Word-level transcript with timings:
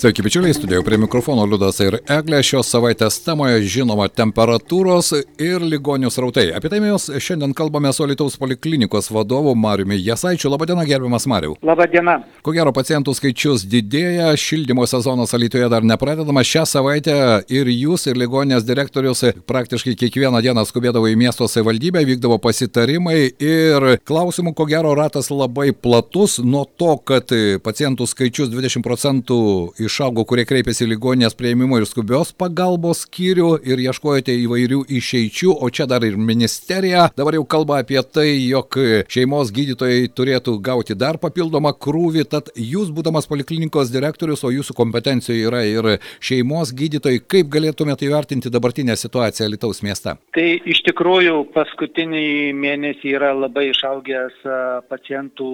Sveiki, 0.00 0.22
bičiuliai, 0.22 0.54
studijoje 0.54 0.84
prie 0.84 0.98
mikrofono 0.98 1.42
Liudas 1.44 1.76
ir 1.84 1.98
Eglė. 2.08 2.38
Šios 2.40 2.70
savaitės 2.72 3.18
temoje 3.20 3.58
žinoma 3.68 4.06
temperatūros 4.08 5.10
ir 5.36 5.60
ligonių 5.60 6.08
srautai. 6.08 6.46
Apie 6.56 6.70
tai 6.72 6.78
mes 6.80 7.04
šiandien 7.20 7.52
kalbame 7.52 7.92
su 7.92 8.06
Lietuvos 8.08 8.38
poliklinikos 8.40 9.10
vadovu 9.12 9.52
Mariumi 9.52 9.98
Jasaičiu. 10.00 10.48
Labadiena, 10.54 10.86
gerbiamas 10.88 11.26
Mariu. 11.28 11.58
Labadiena. 11.60 12.14
Ko 12.40 12.54
gero, 12.56 12.72
pacientų 12.72 13.12
skaičius 13.18 13.66
didėja, 13.68 14.30
šildymo 14.40 14.86
sezonas 14.88 15.36
Lietuvoje 15.36 15.68
dar 15.68 15.84
nepradedamas. 15.84 16.48
Šią 16.48 16.64
savaitę 16.72 17.18
ir 17.52 17.68
jūs, 17.68 18.08
ir 18.08 18.16
ligoninės 18.24 18.64
direktorius 18.64 19.20
praktiškai 19.52 19.98
kiekvieną 20.00 20.40
dieną 20.48 20.64
skubėdavo 20.64 21.12
į 21.12 21.18
miesto 21.26 21.44
savivaldybę, 21.44 22.06
vykdavo 22.14 22.40
pasitarimai 22.40 23.18
ir 23.36 23.90
klausimų, 24.08 24.56
ko 24.56 24.64
gero, 24.72 24.96
ratas 24.96 25.28
labai 25.28 25.74
platus 25.76 26.40
nuo 26.40 26.64
to, 26.64 26.96
kad 27.04 27.36
pacientų 27.68 28.08
skaičius 28.08 28.48
20 28.56 28.88
procentų 28.88 29.44
iš 29.76 29.89
išaugo, 29.90 30.24
kurie 30.28 30.46
kreipėsi 30.48 30.86
į 30.86 30.92
ligoninės 30.94 31.36
prieimimo 31.38 31.80
ir 31.80 31.86
skubios 31.88 32.30
pagalbos 32.38 33.02
skyrių 33.04 33.50
ir 33.66 33.82
ieškojote 33.88 34.34
įvairių 34.44 34.84
išeičių, 35.00 35.52
o 35.58 35.70
čia 35.74 35.88
dar 35.90 36.06
ir 36.06 36.16
ministerija 36.16 37.08
dabar 37.18 37.36
jau 37.36 37.44
kalba 37.50 37.80
apie 37.82 37.98
tai, 38.06 38.28
jog 38.46 38.78
šeimos 39.10 39.50
gydytojai 39.56 40.08
turėtų 40.14 40.56
gauti 40.64 40.96
dar 40.98 41.18
papildomą 41.22 41.74
krūvį, 41.74 42.26
tad 42.30 42.52
jūs, 42.54 42.92
būdamas 42.94 43.28
poliklinikos 43.30 43.92
direktorius, 43.92 44.44
o 44.46 44.52
jūsų 44.54 44.76
kompetencijoje 44.78 45.48
yra 45.50 45.64
ir 45.66 45.90
šeimos 46.22 46.74
gydytojai, 46.76 47.22
kaip 47.26 47.50
galėtumėte 47.52 48.06
įvertinti 48.06 48.52
dabartinę 48.52 48.96
situaciją 48.98 49.50
Lietuvos 49.50 49.82
mieste? 49.86 50.16
Tai 50.36 50.48
iš 50.70 50.84
tikrųjų 50.86 51.42
paskutinį 51.56 52.26
mėnesį 52.56 53.16
yra 53.18 53.32
labai 53.36 53.70
išaugęs 53.72 54.44
pacientų 54.90 55.50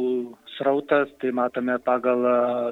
srautas, 0.57 1.13
tai 1.21 1.33
matome 1.37 1.77
pagal 1.85 2.25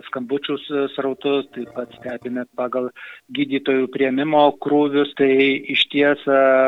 skambučius 0.08 0.64
srautus, 0.94 1.48
taip 1.54 1.70
pat 1.77 1.92
stebime 1.98 2.46
pagal 2.58 2.90
gydytojų 3.36 3.88
prieimimo 3.94 4.46
krūvius, 4.64 5.14
tai 5.18 5.30
iš 5.74 5.86
ties, 5.92 6.24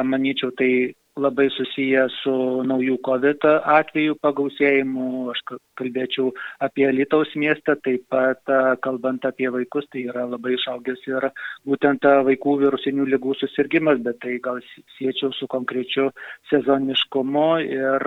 manyčiau, 0.08 0.52
tai 0.56 0.70
labai 1.16 1.48
susiję 1.50 2.06
su 2.22 2.32
naujų 2.68 2.98
COVID 3.06 3.44
atvejų 3.48 4.16
pagausėjimu. 4.20 5.30
Aš 5.32 5.40
kalbėčiau 5.78 6.30
apie 6.62 6.88
Lietuvos 6.92 7.32
miestą, 7.40 7.76
taip 7.84 8.04
pat 8.12 8.42
kalbant 8.84 9.24
apie 9.24 9.48
vaikus, 9.52 9.86
tai 9.92 10.04
yra 10.10 10.26
labai 10.28 10.56
išaugęs 10.56 11.06
ir 11.08 11.28
būtent 11.68 12.04
vaikų 12.28 12.56
virusinių 12.64 13.06
lygų 13.14 13.36
susirgymas, 13.40 14.02
bet 14.04 14.20
tai 14.24 14.36
gal 14.44 14.60
siečiau 14.98 15.32
su 15.36 15.48
konkrečiu 15.48 16.10
sezoniškumu 16.50 17.48
ir 17.64 18.06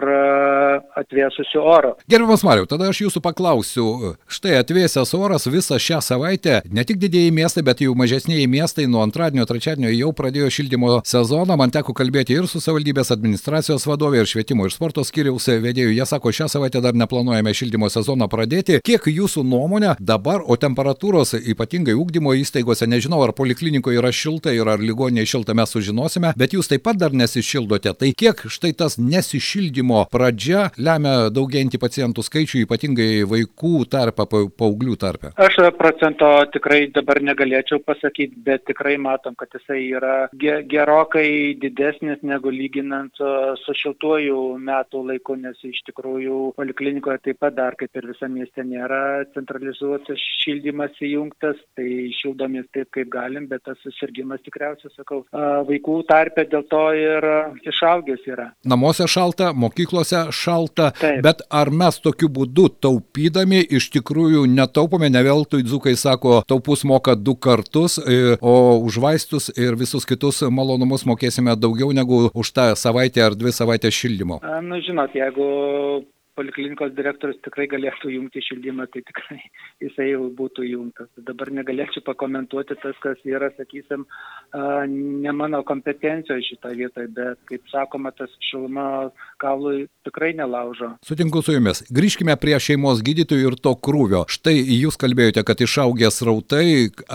atvėsusiu 1.02 1.64
oro. 1.66 1.96
Gerbiamas 2.10 2.46
Mariu, 2.46 2.70
tada 2.70 2.92
aš 2.94 3.04
jūsų 3.08 3.24
paklausiu. 3.26 3.88
Štai 4.30 4.60
atvėsęs 4.62 5.16
oras 5.18 5.50
visą 5.50 5.82
šią 5.82 6.02
savaitę, 6.06 6.62
ne 6.70 6.86
tik 6.86 7.02
didėjai 7.02 7.34
miestai, 7.34 7.66
bet 7.66 7.82
jau 7.82 7.98
mažesnėji 7.98 8.46
miestai 8.50 8.86
nuo 8.90 9.02
antradienio, 9.06 9.50
trečiadienio 9.50 9.94
jau 9.96 10.14
pradėjo 10.14 10.54
šildymo 10.60 11.02
sezoną. 11.10 11.58
Man 11.60 11.74
teko 11.74 11.98
kalbėti 11.98 12.38
ir 12.38 12.50
su 12.50 12.62
savivaldybė 12.62 12.99
savivaldybės 13.00 13.12
administracijos 13.16 13.86
vadovė 13.88 14.22
ir 14.22 14.28
švietimo 14.28 14.66
ir 14.66 14.74
sporto 14.74 15.04
skyriaus 15.04 15.48
vedėjų. 15.48 15.94
Jie 15.96 16.06
sako, 16.06 16.32
šią 16.32 16.48
savaitę 16.50 16.82
dar 16.82 16.94
neplanuojame 16.94 17.54
šildymo 17.54 17.90
sezoną 17.90 18.28
pradėti. 18.30 18.80
Kiek 18.84 19.02
jūsų 19.08 19.44
nuomonė 19.44 19.96
dabar, 20.00 20.42
o 20.46 20.56
temperatūros 20.56 21.36
ypatingai 21.40 21.96
ūkdymo 21.96 22.34
įstaigose, 22.40 22.88
nežinau, 22.88 23.22
ar 23.24 23.34
poliklinikoje 23.34 24.00
yra 24.00 24.12
šilta 24.12 24.54
ir 24.54 24.68
ar 24.68 24.80
ligoninėje 24.80 25.34
šilta 25.34 25.56
mes 25.56 25.70
sužinosime, 25.70 26.34
bet 26.38 26.54
jūs 26.54 26.70
taip 26.70 26.84
pat 26.84 27.00
dar 27.00 27.14
nesišildote. 27.14 27.94
Tai 27.94 28.12
kiek 28.14 28.46
štai 28.48 28.74
tas 28.78 28.98
nesišildymo 29.00 30.06
pradžia 30.12 30.70
lemia 30.78 31.30
daugėjantį 31.34 31.80
pacientų 31.82 32.26
skaičių, 32.26 32.64
ypatingai 32.66 33.26
vaikų 33.30 33.86
tarpe, 33.90 34.28
paauglių 34.28 34.98
tarpe? 35.00 35.34
Aš 35.40 35.60
procento 35.80 36.30
tikrai 36.54 36.88
dabar 36.94 37.22
negalėčiau 37.24 37.82
pasakyti, 37.86 38.40
bet 38.46 38.66
tikrai 38.70 38.98
matom, 39.02 39.36
kad 39.40 39.52
jisai 39.56 39.82
yra 39.96 40.16
gerokai 40.40 41.56
didesnis 41.60 42.22
negu 42.26 42.52
lyginant 42.54 42.89
lyginant 42.90 43.14
su 43.64 43.74
šiltuoju 43.76 44.58
metų 44.60 45.04
laiku, 45.06 45.36
nes 45.36 45.58
iš 45.64 45.82
tikrųjų 45.88 46.54
poliklinikoje 46.58 47.20
taip 47.24 47.40
pat 47.40 47.56
dar 47.56 47.76
kaip 47.78 47.96
ir 47.96 48.08
visame 48.10 48.40
mieste 48.40 48.64
nėra 48.64 49.26
centralizuotas 49.34 50.20
šildymas 50.44 50.92
įjungtas, 51.02 51.58
tai 51.76 52.10
šildomės 52.16 52.66
taip 52.74 52.90
kaip 52.92 53.10
galim, 53.10 53.48
bet 53.48 53.64
tas 53.64 53.78
susirgymas 53.84 54.42
tikriausiai, 54.46 54.92
sakau, 54.96 55.24
vaikų 55.68 56.04
tarpe 56.08 56.46
dėl 56.50 56.66
to 56.70 56.84
ir 56.96 57.28
išaugęs 57.64 58.26
yra. 58.28 58.50
Namuose 58.66 59.08
šalta, 59.08 59.52
mokyklose 59.54 60.30
šalta, 60.32 60.92
taip. 61.00 61.22
bet 61.24 61.44
ar 61.50 61.70
mes 61.72 62.00
tokiu 62.00 62.30
būdu 62.30 62.70
taupydami 62.82 63.62
iš 63.70 63.90
tikrųjų 63.98 64.46
netaupome, 64.50 65.10
ne 65.10 65.24
veltui 65.26 65.64
dzukai 65.66 65.96
sako, 66.00 66.42
taupus 66.48 66.86
moka 66.88 67.16
du 67.16 67.36
kartus, 67.36 68.00
e, 68.00 68.38
o 68.42 68.80
už 68.80 69.02
vaistus 69.04 69.50
ir 69.58 69.78
visus 69.80 70.08
kitus 70.08 70.42
malonumus 70.50 71.06
mokėsime 71.10 71.56
daugiau 71.60 71.92
negu 71.96 72.30
už 72.34 72.54
tą 72.56 72.70
savaitę 72.80 73.26
ar 73.26 73.36
dvi 73.38 73.54
savaitės 73.56 73.98
šildymo? 74.00 74.40
Na, 74.46 74.60
nu, 74.66 74.80
žinot, 74.86 75.16
jeigu 75.18 75.50
poliklinikos 76.40 76.94
direktorius 76.96 77.40
tikrai 77.44 77.68
galėtų 77.72 78.14
jungti 78.14 78.44
šildymą, 78.46 78.88
tai 78.94 79.04
tikrai 79.08 79.40
jisai 79.84 80.12
jau 80.14 80.28
būtų 80.36 80.66
jungtas. 80.70 81.10
Dabar 81.28 81.52
negalėčiau 81.60 82.04
pakomentuoti 82.08 82.78
tas, 82.80 82.98
kas 83.04 83.20
yra, 83.28 83.52
sakysim, 83.58 84.06
ne 84.90 85.34
mano 85.36 85.62
kompetencijoje 85.68 86.46
šitą 86.48 86.72
vietą, 86.78 87.06
bet, 87.16 87.42
kaip 87.52 87.66
sakoma, 87.74 88.14
tas 88.16 88.32
šiluma 88.50 89.10
kaului 89.42 89.88
tikrai 90.08 90.32
nelaužo. 90.38 90.94
Sutinku 91.06 91.44
su 91.46 91.56
jumis. 91.56 91.84
Grįžkime 91.94 92.36
prie 92.40 92.56
šeimos 92.64 93.04
gydytojų 93.06 93.52
ir 93.52 93.58
to 93.60 93.76
krūvio. 93.88 94.24
Štai 94.32 94.56
jūs 94.58 95.00
kalbėjote, 95.00 95.44
kad 95.48 95.64
išaugęs 95.66 96.22
rautai, 96.28 96.66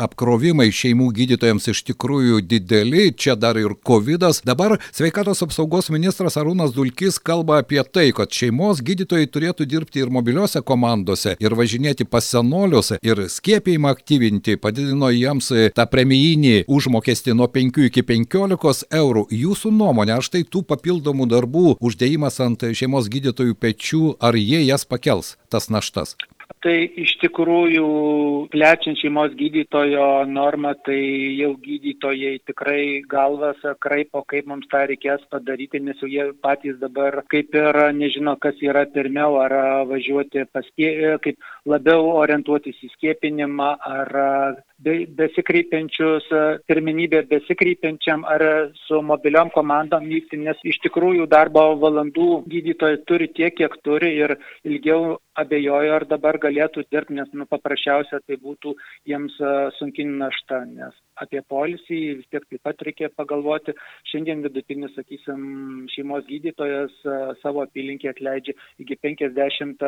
apkrovimai 0.06 0.68
šeimų 0.74 1.10
gydytojams 1.18 1.70
iš 1.72 1.84
tikrųjų 1.90 2.42
dideli, 2.44 3.08
čia 3.16 3.38
dar 3.38 3.58
ir 3.60 3.76
COVID. 3.88 4.28
-as. 4.28 4.42
Dabar 4.44 4.78
sveikatos 4.92 5.42
apsaugos 5.46 5.90
ministras 5.90 6.36
Arūnas 6.40 6.74
Dulkis 6.74 7.18
kalba 7.18 7.58
apie 7.62 7.82
tai, 7.84 8.10
kad 8.12 8.30
šeimos 8.30 8.82
gydytojai 8.82 9.13
gydytojai 9.14 9.30
turėtų 9.30 9.66
dirbti 9.66 10.02
ir 10.02 10.10
mobiliuose 10.10 10.60
komandose, 10.62 11.36
ir 11.38 11.54
važinėti 11.54 12.04
pas 12.04 12.24
senolius, 12.26 12.92
ir 13.02 13.28
skiepėjimą 13.30 13.92
aktyvinti, 13.94 14.56
padidino 14.58 15.10
jiems 15.10 15.52
tą 15.74 15.86
premijinį 15.86 16.64
užmokestį 16.66 17.34
nuo 17.38 17.46
5 17.48 17.86
iki 17.86 18.02
15 18.02 18.90
eurų. 18.90 19.26
Jūsų 19.30 19.70
nuomonė, 19.70 20.16
ar 20.18 20.26
štai 20.26 20.44
tų 20.44 20.64
papildomų 20.66 21.28
darbų 21.30 21.76
uždėjimas 21.80 22.40
ant 22.42 22.66
šeimos 22.74 23.08
gydytojų 23.08 23.54
pečių, 23.54 24.16
ar 24.20 24.34
jie 24.34 24.64
jas 24.66 24.84
pakels, 24.84 25.36
tas 25.48 25.70
naštas? 25.70 26.16
Tai 26.64 26.74
iš 27.00 27.12
tikrųjų, 27.20 27.86
plečiant 28.52 28.96
šeimos 29.00 29.34
gydytojo 29.36 30.24
normą, 30.28 30.72
tai 30.86 30.96
jau 31.36 31.50
gydytojai 31.60 32.38
tikrai 32.48 33.02
galvas 33.08 33.60
kraipo, 33.84 34.22
kaip 34.28 34.48
mums 34.48 34.68
tą 34.72 34.84
reikės 34.88 35.24
padaryti, 35.32 35.82
nes 35.84 36.00
jau 36.00 36.08
jie 36.08 36.30
patys 36.44 36.78
dabar 36.80 37.20
kaip 37.32 37.52
ir 37.60 37.80
nežino, 37.96 38.36
kas 38.40 38.60
yra 38.64 38.86
pirmiau, 38.96 39.36
ar 39.44 39.56
važiuoti 39.90 40.46
paskė, 40.56 40.90
kaip 41.24 41.50
labiau 41.68 42.08
orientuotis 42.22 42.80
į 42.80 42.92
skiepinimą, 42.96 43.70
ar 44.00 44.14
besikreipiančius, 44.82 46.26
pirmenybė 46.66 47.22
besikreipiančiam, 47.30 48.24
ar 48.26 48.72
su 48.86 49.00
mobiliom 49.02 49.50
komandom 49.54 50.08
vykti, 50.10 50.40
nes 50.42 50.58
iš 50.64 50.80
tikrųjų 50.86 51.28
darbo 51.30 51.76
valandų 51.78 52.44
gydytojai 52.50 53.04
turi 53.06 53.28
tiek, 53.28 53.54
kiek 53.54 53.76
turi 53.84 54.16
ir 54.18 54.36
ilgiau 54.64 55.18
abejoju, 55.38 55.94
ar 55.94 56.04
dabar 56.10 56.38
galėtų 56.42 56.84
dirbti, 56.90 57.14
nes 57.18 57.30
nu, 57.34 57.46
paprasčiausia 57.50 58.20
tai 58.26 58.36
būtų 58.42 58.74
jiems 59.06 59.38
sunki 59.78 60.04
našta, 60.06 60.64
nes 60.66 60.94
apie 61.20 61.40
polisį 61.46 61.98
vis 62.18 62.28
tiek 62.30 62.44
taip 62.50 62.62
pat 62.66 62.82
reikia 62.86 63.08
pagalvoti. 63.14 63.74
Šiandien 64.10 64.42
vidutinis, 64.44 64.94
sakysim, 64.98 65.86
šeimos 65.94 66.26
gydytojas 66.26 66.94
savo 67.42 67.62
apylinkį 67.64 68.10
atleidžia 68.10 68.54
iki 68.82 68.98
50 69.02 69.84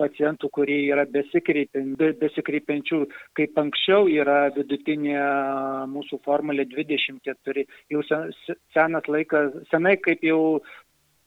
pacientų, 0.00 0.50
kurie 0.54 0.80
yra 0.90 1.06
besikreipiančių, 1.10 3.00
kaip 3.38 3.58
anksčiau 3.64 4.06
yra 4.22 4.38
vidutinė 4.54 5.18
mūsų 5.92 6.20
formulė 6.26 6.66
24. 6.70 7.66
Jau 7.92 8.02
senas 8.06 9.10
laikas, 9.10 9.52
senai 9.70 9.98
kaip 10.00 10.24
jau 10.26 10.40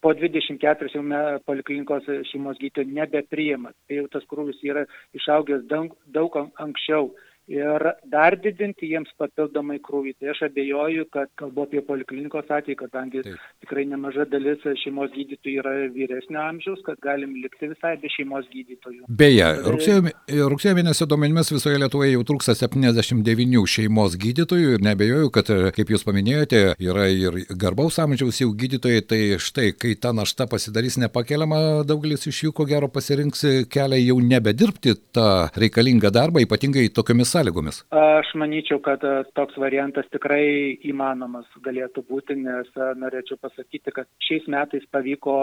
po 0.06 0.14
24 0.14 0.92
jau 0.94 1.22
poliklinikos 1.48 2.10
šeimos 2.30 2.60
gydytojų 2.62 2.98
nebepriima. 3.00 3.72
Tai 3.88 4.02
jau 4.02 4.10
tas 4.14 4.28
krūvis 4.30 4.60
yra 4.68 4.86
išaugęs 5.18 5.66
daug, 5.72 5.96
daug 6.06 6.38
anksčiau. 6.62 7.10
Ir 7.52 7.84
dar 8.12 8.36
didinti 8.42 8.90
jiems 8.90 9.12
papildomai 9.20 9.78
krūvį. 9.86 10.16
Tai 10.20 10.32
aš 10.34 10.46
abejoju, 10.48 11.06
kad 11.14 11.30
kalbu 11.40 11.66
apie 11.66 11.82
poliklinikos 11.86 12.50
atvejį, 12.50 12.78
kadangi 12.80 13.24
Taip. 13.26 13.44
tikrai 13.64 13.86
nemaža 13.90 14.26
dalis 14.30 14.64
šeimos 14.82 15.14
gydytojų 15.14 15.62
yra 15.62 15.74
vyresnio 15.94 16.42
amžiaus, 16.42 16.82
kad 16.86 17.00
galim 17.06 17.36
likti 17.44 17.70
visai 17.72 17.96
be 18.02 18.10
šeimos 18.12 18.50
gydytojų. 18.54 19.06
Beje, 19.10 19.50
rugsėjo, 19.66 20.50
rugsėjo 20.52 20.78
mėnesio 20.80 21.08
duomenimis 21.10 21.54
visoje 21.54 21.82
Lietuvoje 21.82 22.16
jau 22.16 22.26
trūksta 22.32 22.56
79 22.58 23.66
šeimos 23.76 24.18
gydytojų 24.22 24.78
ir 24.78 24.86
nebejoju, 24.86 25.32
kad, 25.36 25.52
kaip 25.76 25.94
jūs 25.94 26.06
paminėjote, 26.08 26.64
yra 26.82 27.08
ir 27.14 27.42
garbaus 27.54 28.00
amžiaus 28.02 28.42
jau 28.42 28.50
gydytojai, 28.58 29.06
tai 29.06 29.22
štai, 29.42 29.70
kai 29.78 29.94
ta 30.02 30.16
našta 30.16 30.50
pasidarys 30.50 30.98
nepakeliama, 31.04 31.86
daugelis 31.88 32.26
iš 32.32 32.46
jų 32.48 32.56
ko 32.58 32.66
gero 32.70 32.90
pasirinks 32.92 33.46
kelią 33.72 34.02
jau 34.02 34.18
nebedirbti 34.24 34.96
tą 35.16 35.30
reikalingą 35.60 36.10
darbą, 36.16 36.42
ypatingai 36.46 36.88
tokiomis 36.96 37.35
sąlygomis? 37.36 37.82
Aš 37.92 38.32
manyčiau, 38.40 38.80
kad 38.86 39.04
e, 39.04 39.18
toks 39.38 39.60
variantas 39.62 40.08
tikrai 40.14 40.46
įmanomas 40.88 41.48
galėtų 41.68 42.06
būti, 42.10 42.40
nes 42.46 42.72
e, 42.74 42.90
norėčiau 43.04 43.40
pasakyti, 43.42 43.94
kad 43.96 44.10
šiais 44.28 44.48
metais 44.52 44.88
pavyko 44.96 45.36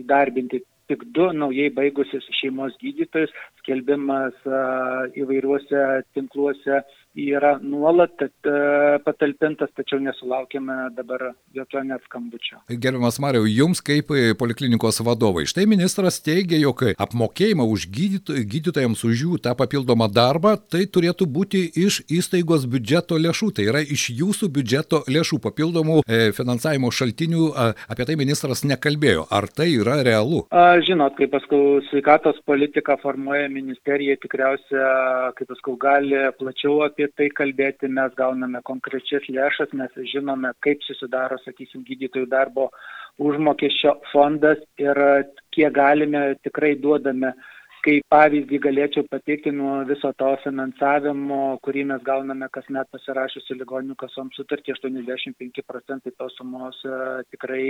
įdarbinti 0.00 0.64
tik 0.88 1.04
du 1.12 1.26
naujai 1.36 1.68
baigusius 1.76 2.24
šeimos 2.40 2.76
gydytojus, 2.80 3.32
skelbimas 3.60 4.36
e, 4.48 4.62
įvairiuose 5.22 5.84
tinkluose 6.16 6.80
yra 7.18 7.56
nuolat 7.62 8.14
patalpintas, 9.04 9.72
tačiau 9.76 10.00
nesulaukėme 10.02 10.76
dabar 10.96 11.30
jokio 11.56 11.82
net 11.86 12.04
skambučio. 12.06 12.60
Gerbiamas 12.70 13.18
Mariau, 13.22 13.46
jums 13.48 13.82
kaip 13.84 14.12
poliklinikos 14.38 15.00
vadovai, 15.06 15.46
štai 15.50 15.66
ministras 15.70 16.20
teigia, 16.24 16.60
jog 16.62 16.84
apmokėjimą 16.94 17.66
už 17.74 17.88
gydytojams 17.94 19.04
už 19.08 19.24
jų 19.24 19.40
tą 19.44 19.54
papildomą 19.58 20.08
darbą, 20.12 20.54
tai 20.58 20.84
turėtų 20.86 21.28
būti 21.30 21.64
iš 21.84 22.00
įstaigos 22.12 22.68
biudžeto 22.70 23.18
lėšų, 23.20 23.50
tai 23.58 23.68
yra 23.70 23.82
iš 23.82 24.08
jūsų 24.18 24.50
biudžeto 24.54 25.02
lėšų 25.10 25.40
papildomų 25.44 26.00
e, 26.04 26.30
finansavimo 26.36 26.90
šaltinių, 26.94 27.50
apie 27.90 28.06
tai 28.08 28.18
ministras 28.20 28.64
nekalbėjo. 28.68 29.26
Ar 29.34 29.48
tai 29.50 29.70
yra 29.74 29.98
realu? 30.06 30.44
A, 30.54 30.78
žinot, 30.84 31.16
kaip 31.18 31.32
paskau, 31.34 31.80
sveikatos 31.90 32.38
politiką 32.48 32.98
formuoja 33.02 33.48
ministerija, 33.52 34.18
tikriausia, 34.22 34.84
kaip 35.38 35.50
paskau, 35.52 35.76
gali 35.80 36.22
plačiau 36.38 36.82
apie 36.86 37.07
tai 37.16 37.28
kalbėti, 37.40 37.90
mes 37.98 38.14
gauname 38.18 38.60
konkrečias 38.68 39.26
lėšas, 39.28 39.74
mes 39.80 40.00
žinome, 40.12 40.52
kaip 40.64 40.82
susidaro, 40.86 41.38
sakysim, 41.44 41.84
gydytojų 41.88 42.28
darbo 42.32 42.68
užmokesčio 43.18 43.98
fondas 44.12 44.60
ir 44.80 44.98
kiek 45.54 45.72
galime 45.74 46.34
tikrai 46.44 46.74
duodame 46.82 47.32
kaip 47.84 48.04
pavyzdį 48.12 48.58
galėčiau 48.64 49.06
pateikti 49.10 49.52
nuo 49.54 49.74
viso 49.88 50.10
to 50.20 50.30
finansavimo, 50.42 51.58
kurį 51.64 51.84
mes 51.92 52.02
gauname 52.06 52.48
kasmet 52.54 52.88
pasirašius 52.94 53.46
su 53.48 53.56
ligoninių 53.58 53.96
kasom 54.02 54.30
sutartį, 54.36 54.74
85 54.76 55.64
procentai 55.68 56.12
tos 56.18 56.34
sumos 56.40 56.80
e, 56.84 56.98
tikrai 57.32 57.62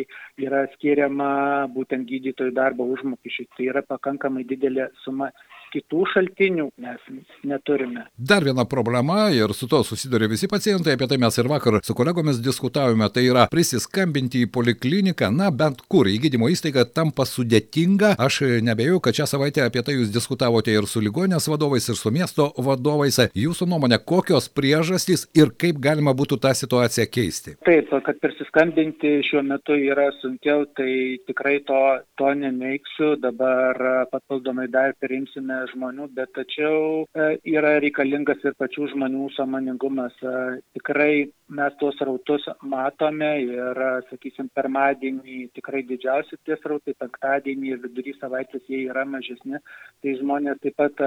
yra 0.46 0.64
skiriama 0.74 1.30
būtent 1.74 2.08
gydytojų 2.08 2.56
darbo 2.56 2.88
užmokesčiui. 2.94 3.48
Tai 3.56 3.68
yra 3.74 3.84
pakankamai 3.92 4.46
didelė 4.48 4.88
suma 5.04 5.30
kitų 5.72 6.04
šaltinių 6.12 6.68
mes 6.82 7.04
neturime. 7.46 8.06
Dar 8.16 8.44
viena 8.46 8.64
problema 8.68 9.28
ir 9.34 9.52
su 9.56 9.68
to 9.70 9.82
susiduria 9.86 10.28
visi 10.30 10.48
pacientai, 10.50 10.96
apie 10.96 11.08
tai 11.10 11.18
mes 11.20 11.38
ir 11.38 11.48
vakar 11.50 11.80
su 11.84 11.96
kolegomis 11.98 12.40
diskutavome, 12.44 13.08
tai 13.14 13.26
yra 13.28 13.46
prisiskambinti 13.52 14.44
į 14.46 14.50
polikliniką, 14.54 15.30
na 15.34 15.50
bent 15.54 15.82
kur, 15.90 16.08
į 16.10 16.18
gydymo 16.26 16.50
įstaigą 16.52 16.86
tampa 16.94 17.26
sudėtinga. 17.28 18.14
Aš 18.18 18.40
nebejoju, 18.64 19.02
kad 19.04 19.18
šią 19.20 19.28
savaitę 19.34 19.64
apie 19.66 19.84
tai 19.86 19.98
jūs 19.98 20.12
diskutavote 20.14 20.74
ir 20.74 20.88
su 20.90 21.02
ligonės 21.04 21.48
vadovais, 21.50 21.88
ir 21.88 21.98
su 22.00 22.12
miesto 22.14 22.50
vadovais. 22.56 23.20
Jūsų 23.38 23.68
nuomonė, 23.70 24.00
kokios 24.04 24.48
priežastys 24.52 25.26
ir 25.38 25.52
kaip 25.58 25.80
galima 25.82 26.14
būtų 26.16 26.40
tą 26.42 26.54
situaciją 26.56 27.08
keisti? 27.10 27.56
Taip, 27.66 27.90
kad 28.06 28.20
prisiskambinti 28.22 29.18
šiuo 29.26 29.42
metu 29.46 29.76
yra 29.76 30.08
sunkiau, 30.20 30.66
tai 30.78 31.18
tikrai 31.28 31.58
to, 31.68 31.82
to 32.20 32.32
nemeiksiu. 32.42 33.14
Dabar 33.22 33.80
papildomai 34.12 34.68
dar 34.72 34.94
perimsime 35.00 35.57
žmonių, 35.72 36.08
bet 36.16 36.32
tačiau 36.36 37.04
e, 37.04 37.28
yra 37.50 37.76
reikalingas 37.82 38.44
ir 38.46 38.56
pačių 38.60 38.88
žmonių 38.94 39.28
samoningumas. 39.36 40.16
E, 40.22 40.34
tikrai 40.78 41.12
mes 41.58 41.76
tuos 41.80 41.98
rautus 42.04 42.46
matome 42.62 43.30
ir, 43.42 43.82
sakysim, 44.10 44.50
pirmadienį 44.56 45.48
tikrai 45.56 45.84
didžiausi 45.88 46.40
tie 46.44 46.58
rautai, 46.64 46.96
penktadienį 47.00 47.74
ir 47.74 47.84
vidury 47.84 48.14
savaitės 48.20 48.66
jie 48.68 48.84
yra 48.88 49.06
mažesni, 49.08 49.60
tai 50.02 50.16
žmonės 50.20 50.60
taip 50.62 50.76
pat 50.78 51.00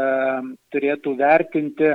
turėtų 0.74 1.14
vertinti 1.20 1.94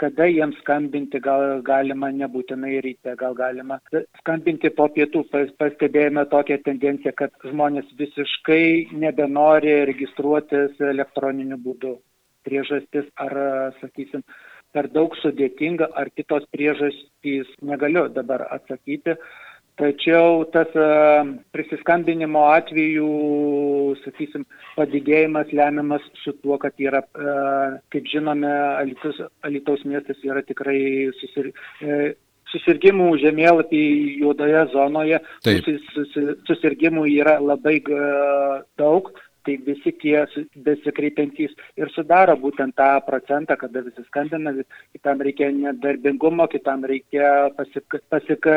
kada 0.00 0.26
jiems 0.30 0.58
skambinti, 0.62 1.20
gal 1.24 1.62
galima 1.66 2.10
nebūtinai 2.14 2.80
ryte, 2.84 3.14
gal 3.20 3.36
galima 3.38 3.78
skambinti 4.20 4.70
po 4.76 4.88
pietų. 4.96 5.24
Pastebėjome 5.60 6.26
tokią 6.32 6.58
tendenciją, 6.66 7.14
kad 7.20 7.32
žmonės 7.44 7.88
visiškai 8.00 8.96
nebenori 9.04 9.78
registruotis 9.90 10.76
elektroniniu 10.92 11.58
būdu. 11.62 11.96
Priežastis 12.46 13.08
ar, 13.18 13.34
sakysim, 13.80 14.22
per 14.76 14.88
daug 14.92 15.16
sudėtinga, 15.22 15.88
ar 15.98 16.12
kitos 16.14 16.46
priežastys 16.54 17.50
negaliu 17.62 18.06
dabar 18.12 18.46
atsakyti. 18.54 19.16
Tačiau 19.76 20.46
tas 20.54 20.70
prisiskambinimo 21.52 22.46
atvejų, 22.48 23.08
sakysim, 24.06 24.46
padidėjimas 24.76 25.50
lemiamas 25.52 26.04
su 26.22 26.32
tuo, 26.40 26.56
kad 26.62 26.72
yra, 26.80 27.02
kaip 27.92 28.08
žinome, 28.08 28.48
Alitus, 28.80 29.20
Alitaus 29.44 29.84
miestas 29.84 30.22
yra 30.24 30.40
tikrai 30.48 30.80
susir, 31.20 31.50
e, 31.84 32.14
susirgymų 32.54 33.10
žemėlapį 33.20 33.82
juodoje 34.22 34.64
zonoje. 34.72 35.20
Taip. 35.44 35.68
Susirgymų 36.48 37.04
yra 37.18 37.36
labai 37.42 37.76
daug 38.80 39.12
tai 39.46 39.56
visi 39.66 39.92
tie 40.02 40.24
besikreipiantys 40.66 41.54
ir 41.78 41.90
sudaro 41.94 42.36
būtent 42.40 42.74
tą 42.78 42.88
procentą, 43.06 43.56
kada 43.60 43.82
visi 43.86 44.04
skambina, 44.08 44.52
kitam 44.96 45.22
reikia 45.24 45.50
nedarbingumo, 45.54 46.48
kitam 46.52 46.84
reikia 46.88 47.52
pasik, 47.56 47.98
pasik, 48.12 48.48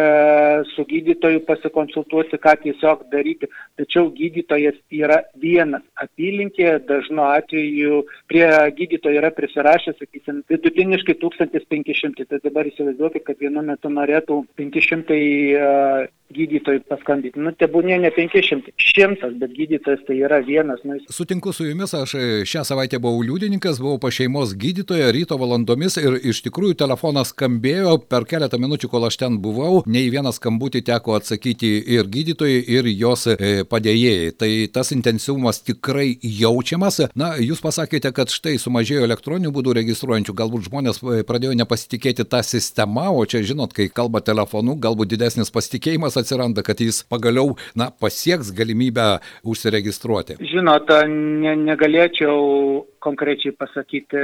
su 0.73 0.85
gydytoju 0.89 1.43
pasikonsultuoti, 1.47 2.41
ką 2.41 2.55
tiesiog 2.65 3.05
daryti. 3.13 3.49
Tačiau 3.79 4.09
gydytojas 4.15 4.77
yra 4.93 5.21
vienas 5.39 5.85
apylinkė, 6.03 6.71
dažnu 6.89 7.25
atveju 7.29 8.03
prie 8.31 8.47
gydytojo 8.77 9.21
yra 9.21 9.31
prisirašęs, 9.35 9.99
sakysim, 10.01 10.43
vidutiniškai 10.51 11.17
1500. 11.21 12.27
Tai 12.29 12.41
dabar 12.43 12.69
įsivaizduokit, 12.69 13.25
kad 13.27 13.41
vienu 13.41 13.63
metu 13.65 13.91
norėtų 13.93 14.43
500 14.59 16.09
gydytojui 16.35 16.83
paskambinti. 16.89 17.41
Nu, 17.41 17.51
tebūnė 17.57 17.97
ne 18.03 18.11
500, 18.13 18.73
100, 18.77 19.31
bet 19.41 19.53
gydytojas 19.57 20.03
tai 20.07 20.19
yra 20.21 20.39
vienas. 20.45 20.81
Nu, 20.85 20.97
jis... 20.97 21.07
Sutinku 21.13 21.53
su 21.55 21.65
jumis, 21.65 21.93
aš 21.97 22.13
šią 22.49 22.63
savaitę 22.67 22.99
buvau 23.01 23.23
liudininkas, 23.25 23.79
buvau 23.81 23.97
pa 24.01 24.11
šeimos 24.13 24.53
gydytoja 24.59 25.09
ryto 25.15 25.39
valandomis 25.41 25.97
ir 26.01 26.19
iš 26.29 26.43
tikrųjų 26.45 26.77
telefonas 26.79 27.33
skambėjo 27.33 27.95
per 28.09 28.27
keletą 28.29 28.59
minučių, 28.61 28.91
kol 28.91 29.07
aš 29.09 29.19
ten 29.23 29.39
buvau. 29.41 29.81
Ne 29.89 30.03
į 30.05 30.11
vieną 30.17 30.33
skambutį 30.35 30.83
teko 30.91 31.17
atsakyti 31.17 31.71
ir 31.95 32.09
gydytojai, 32.13 32.61
ir 32.77 32.91
jos 32.93 33.25
e, 33.33 33.63
padėjėjai. 33.69 34.35
Tai 34.39 34.51
tas 34.77 34.93
intensyvumas 34.93 35.63
tikrai 35.65 36.11
jaučiamas. 36.21 37.01
Na, 37.17 37.33
jūs 37.41 37.63
pasakėte, 37.65 38.13
kad 38.15 38.29
štai 38.33 38.57
sumažėjo 38.61 39.07
elektroninių 39.07 39.53
būdų 39.55 39.75
registruojančių, 39.81 40.37
galbūt 40.37 40.69
žmonės 40.69 41.01
e, 41.01 41.23
pradėjo 41.25 41.57
nepasitikėti 41.57 42.27
tą 42.29 42.43
sistemą, 42.45 43.09
o 43.17 43.25
čia 43.29 43.41
žinot, 43.45 43.73
kai 43.73 43.89
kalba 43.89 44.21
telefonu, 44.21 44.77
galbūt 44.77 45.15
didesnis 45.15 45.49
pasitikėjimas 45.53 46.18
atsiranda, 46.21 46.63
kad 46.65 46.79
jis 46.81 47.01
pagaliau 47.09 47.55
na, 47.79 47.89
pasieks 47.91 48.53
galimybę 48.55 49.07
užsiregistruoti? 49.47 50.39
Žinot, 50.51 50.93
ne, 51.09 51.55
negalėčiau 51.69 52.85
konkrečiai 53.03 53.55
pasakyti, 53.55 54.21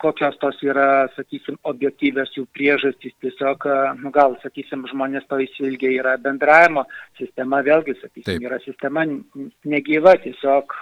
kokios 0.00 0.38
tos 0.40 0.60
yra, 0.64 1.08
sakysim, 1.16 1.58
objektyvės 1.68 2.32
jų 2.36 2.46
priežastys. 2.56 3.14
Tiesiog, 3.22 3.68
nu, 4.00 4.12
gal, 4.14 4.36
sakysim, 4.44 4.86
žmonės 4.90 5.28
to 5.28 5.40
įsilgia 5.44 5.92
yra 6.00 6.16
bendravimo 6.22 6.86
sistema, 7.20 7.60
vėlgi, 7.66 7.98
sakysim, 8.00 8.30
Taip. 8.32 8.46
yra 8.48 8.60
sistema 8.64 9.04
negyva, 9.68 10.16
tiesiog 10.24 10.72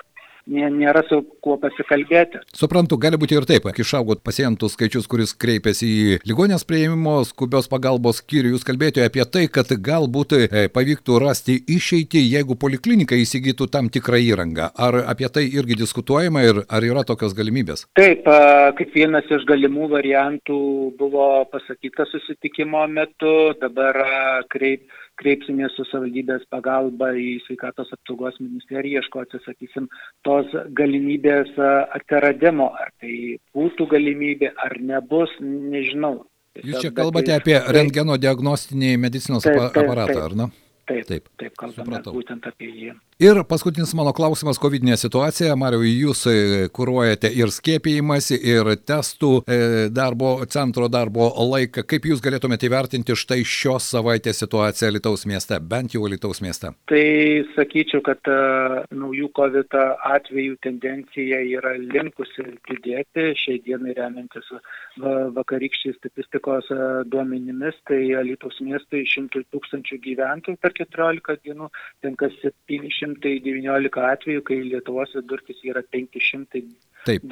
nėra 0.47 1.03
su 1.09 1.21
kuo 1.43 1.57
pasikalbėti. 1.61 2.41
Suprantu, 2.55 2.99
gali 3.01 3.19
būti 3.21 3.37
ir 3.37 3.47
taip, 3.49 3.67
išaugot 3.67 4.23
pacientų 4.27 4.71
skaičius, 4.71 5.09
kuris 5.11 5.35
kreipiasi 5.35 5.87
į 5.87 6.19
ligonės 6.29 6.65
prieimimo 6.69 7.19
skubios 7.27 7.69
pagalbos 7.71 8.23
skyrių. 8.23 8.55
Jūs 8.55 8.67
kalbėjote 8.67 9.05
apie 9.07 9.25
tai, 9.27 9.47
kad 9.53 9.71
galbūt 9.71 10.37
e, 10.39 10.67
pavyktų 10.73 11.21
rasti 11.23 11.59
išeitį, 11.77 12.23
jeigu 12.37 12.57
poliklinika 12.59 13.19
įsigytų 13.19 13.71
tam 13.73 13.91
tikrą 13.93 14.21
įrangą. 14.23 14.71
Ar 14.75 15.03
apie 15.07 15.31
tai 15.33 15.47
irgi 15.49 15.79
diskutuojama 15.83 16.45
ir 16.47 16.63
ar 16.69 16.87
yra 16.87 17.05
tokios 17.07 17.35
galimybės? 17.37 17.87
Taip, 17.99 18.27
kaip 18.79 18.95
vienas 18.95 19.27
iš 19.31 19.47
galimų 19.49 19.91
variantų 19.97 20.61
buvo 20.99 21.29
pasakyta 21.53 22.07
susitikimo 22.11 22.87
metu, 22.91 23.35
dabar 23.61 23.99
kreip 24.53 24.87
kreipsimės 25.21 25.75
su 25.77 25.87
savivaldybės 25.91 26.47
pagalba 26.53 27.13
į 27.17 27.39
sveikatos 27.47 27.93
apsaugos 27.97 28.39
ministeriją, 28.43 29.03
ieškoti, 29.03 29.41
sakysim, 29.45 29.89
tos 30.27 30.53
galimybės 30.77 31.53
atsiradimo, 31.97 32.71
ar 32.77 32.93
tai 33.01 33.37
būtų 33.57 33.89
galimybė, 33.97 34.53
ar 34.67 34.79
nebus, 34.81 35.33
nežinau. 35.41 36.21
Jūs 36.65 36.87
čia 36.87 36.93
kalbate 36.97 37.33
tai, 37.33 37.41
apie 37.41 37.57
rentgeno 37.77 38.17
diagnostinį 38.21 38.95
medicinos 39.01 39.45
taip, 39.45 39.59
taip, 39.75 39.83
aparatą, 39.85 40.15
taip. 40.15 40.23
ar 40.25 40.37
ne? 40.41 40.49
Taip, 40.87 41.03
taip, 41.09 41.25
taip 41.41 41.57
kalbame 41.59 41.83
supratau. 41.83 42.13
būtent 42.15 42.45
apie 42.47 42.69
jį. 42.71 42.93
Ir 43.17 43.39
paskutinis 43.49 43.95
mano 43.97 44.13
klausimas- 44.13 44.59
COVID 44.65 44.83
situacija. 45.01 45.55
Mariau, 45.57 45.81
jūs 45.81 46.27
e, 46.29 46.69
kūruojate 46.69 47.31
ir 47.33 47.49
skiepijimąsi, 47.49 48.37
ir 48.45 48.69
testų 48.85 49.31
e, 49.49 49.89
darbo 49.89 50.45
centro 50.45 50.85
darbo 50.93 51.31
laiką. 51.33 51.81
Kaip 51.89 52.05
jūs 52.05 52.21
galėtumėte 52.21 52.69
įvertinti 52.69 53.17
štai 53.17 53.41
šios 53.41 53.89
savaitės 53.89 54.37
situaciją 54.45 54.91
Lietuvos 54.93 55.25
mieste, 55.25 55.57
bent 55.61 55.95
jau 55.97 56.05
Lietuvos 56.05 56.43
mieste? 56.45 56.75
Tai 56.93 57.07
sakyčiau, 57.57 58.03
kad 58.05 58.21
uh, 58.29 58.85
naujų 58.93 59.31
COVID 59.33 59.73
atvejų 60.13 60.59
tendencija 60.61 61.41
yra 61.57 61.73
linkusi 61.81 62.45
didėti. 62.69 63.33
Šiai 63.33 63.63
dienai 63.65 63.97
remiantis 63.97 64.45
vakarykščiais 65.01 65.97
statistikos 66.03 66.69
duomenimis, 67.09 67.81
tai 67.89 68.03
Lietuvos 68.29 68.61
miestui 68.61 69.07
100 69.09 69.49
tūkstančių 69.57 70.03
gyventojų 70.05 70.61
per 70.61 70.77
14 70.77 71.41
dienų 71.49 71.73
tenka 72.05 72.29
719 73.07 74.11
atvejų, 74.11 74.43
kai 74.47 74.61
Lietuvos 74.67 75.15
vidurkis 75.17 75.63
yra 75.65 75.85
522. 75.95 76.67
Taip. 77.07 77.23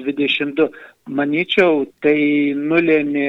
Manyčiau, 1.18 1.80
tai 2.04 2.18
nulėmė 2.54 3.26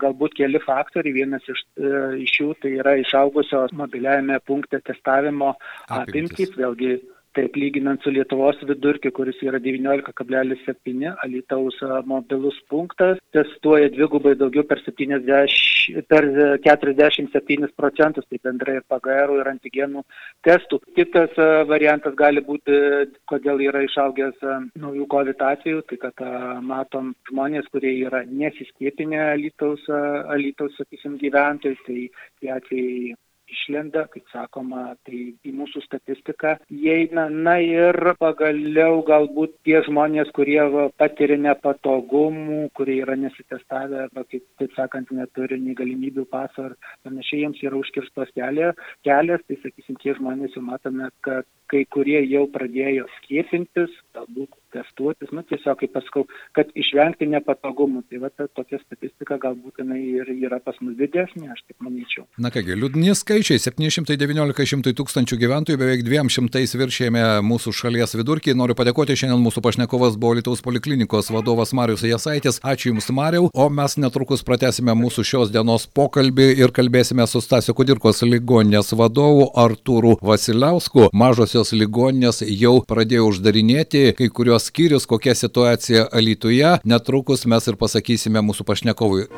galbūt 0.00 0.38
keli 0.38 0.60
faktoriai. 0.64 1.12
Vienas 1.18 1.44
iš, 1.50 1.60
e, 1.76 1.90
iš 2.24 2.38
jų 2.40 2.54
tai 2.62 2.72
yra 2.80 2.94
išaugusios 3.02 3.74
mobiliajame 3.76 4.38
punkte 4.48 4.80
testavimo 4.80 5.52
apimtys. 5.92 6.54
Vėlgi 6.56 6.96
Taip, 7.34 7.56
lyginant 7.58 7.98
su 8.04 8.12
Lietuvos 8.14 8.60
vidurkiu, 8.62 9.10
kuris 9.10 9.40
yra 9.42 9.58
19,7, 9.58 11.08
Alitaus 11.24 11.80
mobilus 12.06 12.60
punktas 12.70 13.18
testuoja 13.34 13.88
dvigubai 13.90 14.36
daugiau 14.38 14.62
per, 14.70 14.78
70, 14.86 16.04
per 16.06 16.28
47 16.62 17.72
procentus, 17.74 18.28
tai 18.30 18.38
bendrai 18.44 18.76
ir 18.78 18.86
PGR 18.86 19.34
ir 19.40 19.50
antigenų 19.50 20.04
testų. 20.46 20.78
Kitas 20.94 21.34
variantas 21.72 22.14
gali 22.14 22.44
būti, 22.46 22.78
kodėl 23.26 23.66
yra 23.66 23.82
išaugęs 23.88 24.38
naujų 24.78 25.10
COVID 25.16 25.44
atvejų, 25.50 25.82
tai 25.90 26.00
kad 26.06 26.24
matom 26.62 27.16
žmonės, 27.32 27.66
kurie 27.74 27.96
yra 28.06 28.22
nesiskiepinę 28.30 29.24
Alitaus, 29.32 29.82
Alitaus 29.90 30.78
sakysim, 30.78 31.18
gyventojai, 31.18 31.82
tai 31.82 32.00
tie 32.38 32.54
atvejai 32.60 33.16
išlenda, 33.50 34.06
kaip 34.12 34.28
sakoma, 34.32 34.94
tai 35.06 35.20
į 35.44 35.52
mūsų 35.56 35.82
statistiką 35.84 36.56
įeina. 36.72 37.26
Na 37.32 37.56
ir 37.62 37.96
pagaliau 38.20 39.02
galbūt 39.06 39.56
tie 39.66 39.80
žmonės, 39.86 40.30
kurie 40.36 40.60
patiria 41.00 41.38
nepatogumų, 41.48 42.68
kurie 42.76 43.00
yra 43.02 43.16
nesitestavę 43.20 44.04
arba, 44.06 44.24
kaip, 44.30 44.46
taip 44.60 44.76
sakant, 44.78 45.12
neturi 45.14 45.60
nei 45.60 45.76
galimybių 45.78 46.26
paso 46.30 46.68
ar 46.70 46.76
panašiai, 47.06 47.44
jiems 47.44 47.62
yra 47.64 47.80
užkirstos 47.80 48.32
kelias, 48.36 48.78
kelias 49.06 49.44
tai 49.48 49.60
sakysim, 49.62 50.00
tie 50.02 50.16
žmonės 50.18 50.56
jau 50.56 50.64
matome, 50.64 51.10
kad 51.24 51.48
kai 51.74 51.82
kurie 51.90 52.20
jau 52.30 52.44
pradėjo 52.54 53.08
skiepintis, 53.18 53.90
galbūt 54.14 54.52
testuotis, 54.74 55.30
nu 55.34 55.42
tiesiog, 55.46 55.78
kaip 55.80 55.92
pasakau, 55.94 56.24
kad 56.56 56.70
išvengti 56.78 57.28
nepatogumų. 57.30 58.04
Tai 58.10 58.20
va 58.24 58.30
ta 58.34 58.46
tokia 58.58 58.80
statistika 58.82 59.38
galbūt 59.42 59.82
jinai 59.82 60.00
ir 60.02 60.30
yra 60.34 60.60
pas 60.62 60.78
mus 60.82 60.96
didesnė, 60.98 61.50
aš 61.54 61.62
taip 61.68 61.84
manyčiau. 61.86 62.26
Na 62.42 62.50
kągi, 62.54 62.76
liūdni 62.78 63.14
skaičiai- 63.18 63.62
719 63.66 64.94
tūkstančių 64.98 65.38
gyventojų, 65.42 65.80
beveik 65.80 66.04
200 66.06 66.74
viršėjame 66.80 67.24
mūsų 67.46 67.74
šalies 67.80 68.16
vidurkį. 68.18 68.56
Noriu 68.58 68.74
padėkoti 68.78 69.18
šiandien 69.18 69.42
mūsų 69.46 69.62
pašnekovas 69.66 70.18
buvo 70.18 70.34
Lietuvos 70.38 70.62
poliklinikos 70.62 71.30
vadovas 71.30 71.72
Marius 71.72 72.02
Jasaitis. 72.02 72.60
Ačiū 72.60 72.92
Jums, 72.92 73.10
Mariau, 73.10 73.50
o 73.54 73.68
mes 73.70 73.96
netrukus 73.96 74.42
pratęsime 74.42 74.94
mūsų 74.94 75.24
šios 75.24 75.50
dienos 75.54 75.86
pokalbį 75.86 76.58
ir 76.58 76.74
kalbėsime 76.74 77.26
su 77.28 77.40
Stasio 77.40 77.74
Kudirkos 77.74 78.22
ligoninės 78.22 78.92
vadovu 78.98 79.50
Artūru 79.54 80.18
Vasiliausku. 80.20 81.10
Mažosios 81.12 81.63
ligoninės 81.72 82.42
jau 82.44 82.76
pradėjo 82.84 83.30
uždarinėti 83.30 84.04
kai 84.18 84.28
kurios 84.28 84.68
skyrius, 84.68 85.08
kokia 85.08 85.36
situacija 85.38 86.08
Alytuje. 86.12 86.76
Netrukus 86.84 87.46
mes 87.46 87.70
ir 87.70 87.80
pasakysime 87.80 88.44
mūsų 88.44 88.68
pašnekovui. 88.68 89.28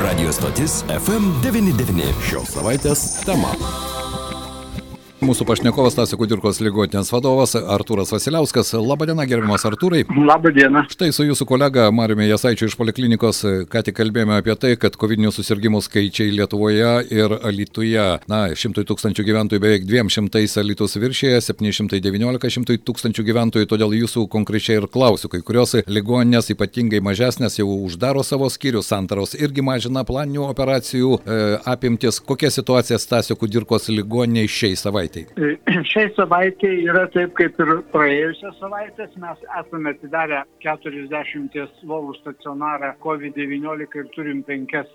Radio 0.00 0.32
stotis 0.32 0.80
FM99. 0.96 2.10
Šios 2.30 2.56
savaitės 2.56 3.06
tema. 3.28 3.89
Mūsų 5.20 5.44
pašnekovas 5.44 5.98
Tasio 5.98 6.16
Kudirkos 6.16 6.62
ligotinės 6.64 7.10
vadovas 7.12 7.52
Artūras 7.52 8.08
Vasiliauskas. 8.08 8.70
Labadiena, 8.80 9.26
gerbiamas 9.28 9.66
Artūrai. 9.68 10.06
Labadiena. 10.16 10.86
Štai 10.88 11.10
su 11.12 11.26
jūsų 11.26 11.44
kolega 11.44 11.90
Mariumi 11.92 12.24
Jasaičiu 12.24 12.70
iš 12.70 12.76
Poliklinikos 12.80 13.42
ką 13.68 13.82
tik 13.84 13.98
kalbėjome 13.98 14.38
apie 14.40 14.54
tai, 14.56 14.70
kad 14.80 14.96
COVID 14.96 15.26
susirgymų 15.36 15.82
skaičiai 15.84 16.32
Lietuvoje 16.38 16.92
ir 17.12 17.34
Alytuje, 17.36 18.06
na, 18.32 18.38
100 18.56 18.86
tūkstančių 18.88 19.26
gyventojų 19.28 19.60
beveik 19.60 19.84
200 19.90 20.40
Alytus 20.64 20.96
viršėje, 20.96 21.42
719 21.50 22.54
100 22.56 22.78
tūkstančių 22.88 23.26
gyventojų, 23.28 23.68
todėl 23.74 23.92
jūsų 24.00 24.24
konkrečiai 24.32 24.80
ir 24.80 24.88
klausiu, 24.88 25.28
kai 25.28 25.42
kurios 25.44 25.76
ligoninės 25.84 26.48
ypatingai 26.56 27.02
mažesnės 27.04 27.60
jau 27.60 27.68
uždaro 27.76 28.24
savo 28.24 28.48
skyrius, 28.48 28.88
santaros 28.88 29.36
irgi 29.36 29.60
mažina 29.68 30.06
planinių 30.08 30.48
operacijų 30.48 31.20
e, 31.20 31.38
apimtis. 31.68 32.24
Kokia 32.24 32.48
situacija 32.56 32.96
Stasio 32.96 33.36
Kudirkos 33.36 33.92
ligoniniai 33.92 34.48
šiai 34.48 34.80
savaitė? 34.80 35.09
Savaitėj? 35.10 35.84
Šiai 35.90 36.10
savaitė 36.16 36.70
yra 36.84 37.06
taip, 37.10 37.34
kaip 37.34 37.58
ir 37.60 37.82
praėjusią 37.92 38.52
savaitę. 38.58 39.08
Mes 39.16 39.38
esame 39.60 39.90
atidarę 39.94 40.44
40 40.62 41.84
lovų 41.84 42.14
stacionarą 42.20 42.94
COVID-19 43.02 43.96
ir 43.96 44.10
turim 44.14 44.42
penkias 44.42 44.86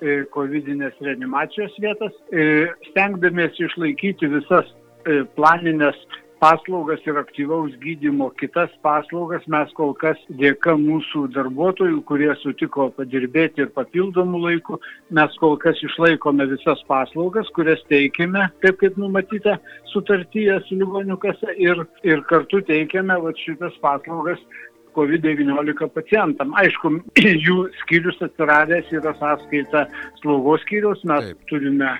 e, 0.00 0.24
COVID-inės 0.34 0.94
reanimacijos 1.00 1.74
vietas. 1.80 2.12
E, 2.32 2.68
stengdamės 2.90 3.58
išlaikyti 3.58 4.30
visas 4.30 4.66
e, 5.06 5.24
planinės 5.36 5.96
paslaugas 6.44 7.00
ir 7.08 7.16
aktyvaus 7.16 7.72
gydymo 7.80 8.26
kitas 8.40 8.72
paslaugas 8.84 9.46
mes 9.54 9.70
kol 9.78 9.94
kas 10.02 10.18
dėka 10.40 10.74
mūsų 10.80 11.22
darbuotojų, 11.36 12.02
kurie 12.10 12.28
sutiko 12.42 12.90
padirbėti 12.98 13.64
ir 13.64 13.70
papildomų 13.78 14.42
laikų, 14.42 14.78
mes 15.16 15.38
kol 15.40 15.56
kas 15.62 15.80
išlaikome 15.88 16.44
visas 16.52 16.82
paslaugas, 16.90 17.48
kurias 17.56 17.80
teikime, 17.88 18.44
taip 18.64 18.76
kaip 18.82 19.00
numatyta 19.00 19.56
sutartyje 19.94 20.58
su 20.68 20.76
ligonių 20.82 21.16
kasa 21.24 21.56
ir, 21.56 21.80
ir 22.04 22.20
kartu 22.28 22.60
teikiame 22.68 23.16
vat, 23.24 23.40
šitas 23.46 23.80
paslaugas 23.80 24.42
COVID-19 24.98 25.88
pacientam. 25.96 26.52
Aišku, 26.60 26.98
jų 27.46 27.70
skyrius 27.80 28.20
atsiradęs 28.28 28.92
yra 28.92 29.16
sąskaita 29.22 29.88
slaugos 30.20 30.60
skyrius, 30.68 31.00
mes 31.08 31.30
Taip. 31.30 31.48
turime 31.48 31.96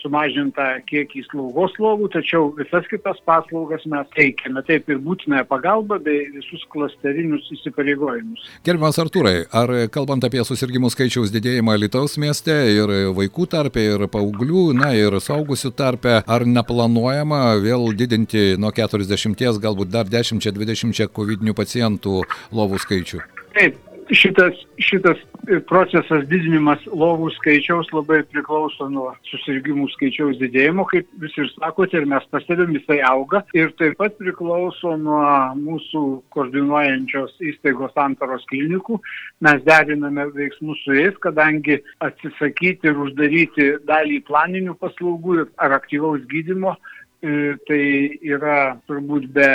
sumažintą 0.00 0.66
kiekį 0.88 1.24
slaugos 1.28 1.76
lovų, 1.80 2.10
tačiau 2.14 2.50
visas 2.58 2.86
kitas 2.90 3.20
paslaugas 3.28 3.84
mes 3.90 4.08
teikiame, 4.16 4.62
taip 4.66 4.88
ir 4.90 5.00
būtinąją 5.04 5.46
pagalbą 5.50 6.00
bei 6.04 6.26
visus 6.34 6.64
klasterinius 6.72 7.48
įsipareigojimus. 7.56 8.46
Gerbiamas 8.66 9.00
Artūrai, 9.02 9.36
ar 9.52 9.72
kalbant 9.92 10.24
apie 10.26 10.42
susirgymų 10.46 10.92
skaičiaus 10.94 11.32
didėjimą 11.34 11.76
Lietuvos 11.80 12.16
mieste 12.22 12.56
ir 12.74 12.94
vaikų 13.16 13.48
tarpe, 13.50 13.84
ir 13.94 14.06
paauglių, 14.12 14.70
na 14.78 14.92
ir 14.98 15.18
saugusių 15.22 15.72
tarpe, 15.76 16.20
ar 16.24 16.46
neplanuojama 16.46 17.42
vėl 17.64 17.90
didinti 17.96 18.54
nuo 18.60 18.72
40, 18.74 19.60
galbūt 19.62 19.92
dar 19.92 20.10
10-20 20.10 21.10
COVID 21.14 21.46
pacientų 21.56 22.22
lovų 22.56 22.80
skaičių? 22.84 23.22
Taip, 23.54 23.78
šitas, 24.12 24.54
šitas 24.82 25.18
procesas 25.68 26.24
didinimas 26.30 26.82
lovų 26.86 27.30
skaičiaus 27.36 27.88
labai 27.94 28.20
priklauso 28.28 28.88
nuo 28.90 29.08
susirgymų 29.30 29.88
skaičiaus 29.94 30.38
didėjimo, 30.40 30.84
kaip 30.90 31.08
jūs 31.22 31.36
ir 31.40 31.50
sakote, 31.54 32.00
ir 32.00 32.08
mes 32.10 32.26
pastebėm, 32.32 32.74
jisai 32.76 33.00
auga. 33.06 33.42
Ir 33.56 33.72
taip 33.80 33.96
pat 34.00 34.16
priklauso 34.20 34.96
nuo 35.00 35.22
mūsų 35.60 36.04
koordinuojančios 36.34 37.36
įstaigos 37.52 37.94
santaros 37.96 38.46
klinikų. 38.52 39.00
Mes 39.46 39.64
deriname 39.66 40.28
veiksmus 40.36 40.80
su 40.84 40.96
jais, 40.98 41.16
kadangi 41.24 41.80
atsisakyti 42.04 42.90
ir 42.90 43.02
uždaryti 43.06 43.70
dalį 43.88 44.22
planinių 44.28 44.76
paslaugų 44.80 45.44
ar 45.58 45.76
aktyvaus 45.80 46.24
gydimo, 46.30 46.76
e, 47.22 47.56
tai 47.68 47.84
yra 48.26 48.60
turbūt 48.90 49.30
be 49.34 49.50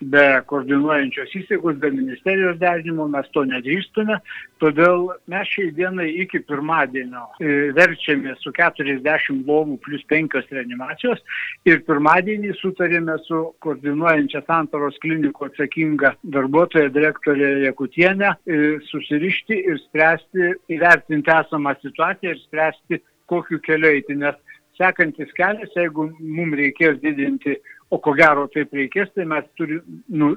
be 0.00 0.24
koordinuojančios 0.46 1.32
įstaigos, 1.40 1.78
be 1.82 1.90
ministerijos 1.90 2.58
derinimo 2.60 3.08
mes 3.10 3.26
to 3.34 3.42
nedrįstume, 3.48 4.18
todėl 4.62 5.08
mes 5.30 5.50
šiai 5.50 5.72
dienai 5.74 6.08
iki 6.22 6.40
pirmadienio 6.46 7.24
e, 7.40 7.70
verčiame 7.76 8.34
su 8.42 8.52
40 8.54 9.42
lovų 9.48 9.78
plus 9.84 10.04
5 10.12 10.38
reanimacijos 10.54 11.22
ir 11.68 11.82
pirmadienį 11.88 12.54
sutarėme 12.60 13.18
su 13.26 13.42
koordinuojančia 13.64 14.44
santaros 14.46 14.98
klinikų 15.02 15.50
atsakinga 15.50 16.14
darbuotoja 16.22 16.92
direktorė 16.94 17.54
Jekutienė 17.66 18.34
e, 18.34 18.60
susirišti 18.90 19.62
ir 19.72 19.80
spręsti, 19.86 20.52
įvertinti 20.74 21.34
esamą 21.34 21.74
situaciją 21.82 22.34
ir 22.36 22.44
spręsti, 22.46 23.02
kokiu 23.28 23.58
keliu 23.64 23.90
eiti, 23.92 24.14
nes 24.16 24.38
sekantis 24.78 25.30
kelias, 25.36 25.72
jeigu 25.76 26.08
mums 26.18 26.56
reikės 26.58 27.00
didinti, 27.02 27.56
o 27.90 27.98
ko 28.02 28.14
gero 28.16 28.46
taip 28.52 28.74
reikės, 28.76 29.10
tai 29.16 29.26
mes 29.28 29.46
turi, 29.56 29.80
nu, 30.12 30.34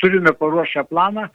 turime 0.00 0.32
paruošę 0.36 0.86
planą, 0.88 1.28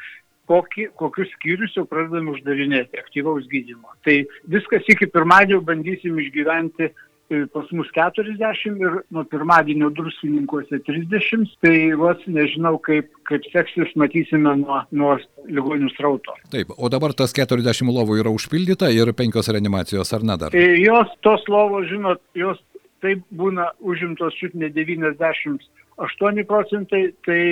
kokį, 0.50 0.90
kokius 1.00 1.32
skyrius 1.38 1.78
jau 1.78 1.86
pradedame 1.90 2.34
uždarinėti 2.34 3.00
aktyvaus 3.00 3.48
gydimo. 3.52 3.94
Tai 4.06 4.20
viskas 4.52 4.88
iki 4.92 5.08
pirmadienio 5.12 5.62
bandysim 5.66 6.18
išgyventi 6.20 6.90
e, 6.90 7.44
pas 7.54 7.70
mus 7.76 7.88
40 7.96 8.82
ir 8.84 8.98
nuo 9.14 9.24
pirmadienio 9.30 9.92
druskininkuose 9.96 10.82
30, 10.90 11.56
tai 11.64 11.78
vos 12.00 12.20
nežinau, 12.28 12.76
kaip, 12.84 13.14
kaip 13.30 13.48
seksis, 13.54 13.94
matysime 14.00 14.58
nuo, 14.66 14.82
nuo 14.92 15.16
ligonių 15.48 15.94
srauto. 15.96 16.36
Taip, 16.52 16.76
o 16.76 16.92
dabar 16.92 17.16
tas 17.16 17.36
40 17.38 17.94
lovų 17.94 18.20
yra 18.26 18.34
užpildyta 18.34 18.92
ir 18.92 19.14
penkios 19.16 19.52
reanimacijos, 19.54 20.12
ar 20.18 20.28
ne 20.28 20.40
dar? 20.42 20.58
E, 20.58 20.76
jos, 20.84 21.14
tos 21.24 21.48
lovos, 21.52 21.88
žinot, 21.94 22.20
jos 22.36 22.60
taip 23.04 23.24
būna 23.36 23.70
užimtos 23.84 24.36
šit 24.40 24.56
ne 24.58 24.70
98 24.74 26.46
procentai, 26.50 27.04
tai 27.28 27.44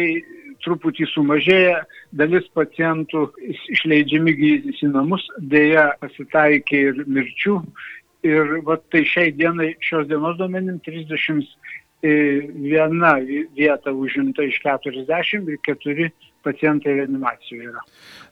truputį 0.66 1.08
sumažėja, 1.12 1.82
dalis 2.18 2.48
pacientų 2.58 3.28
išleidžiami 3.76 4.34
gydytis 4.38 4.84
į 4.86 4.92
namus, 4.94 5.26
dėja 5.54 5.92
pasitaikė 6.02 6.84
ir 6.90 7.04
mirčių. 7.08 7.58
Ir 8.28 8.60
va, 8.68 8.78
tai 8.94 9.02
šiai 9.10 9.32
dienai, 9.34 9.72
šios 9.82 10.06
dienos 10.10 10.38
duomenim 10.38 10.78
31 10.86 11.42
e, 12.06 12.12
vieta 13.58 13.94
užimta 13.94 14.46
iš 14.46 14.60
40 14.62 15.50
ir 15.50 15.58
4 15.66 16.12
pacientai 16.44 16.98
reanimacijoje 17.00 17.70
yra. 17.72 17.84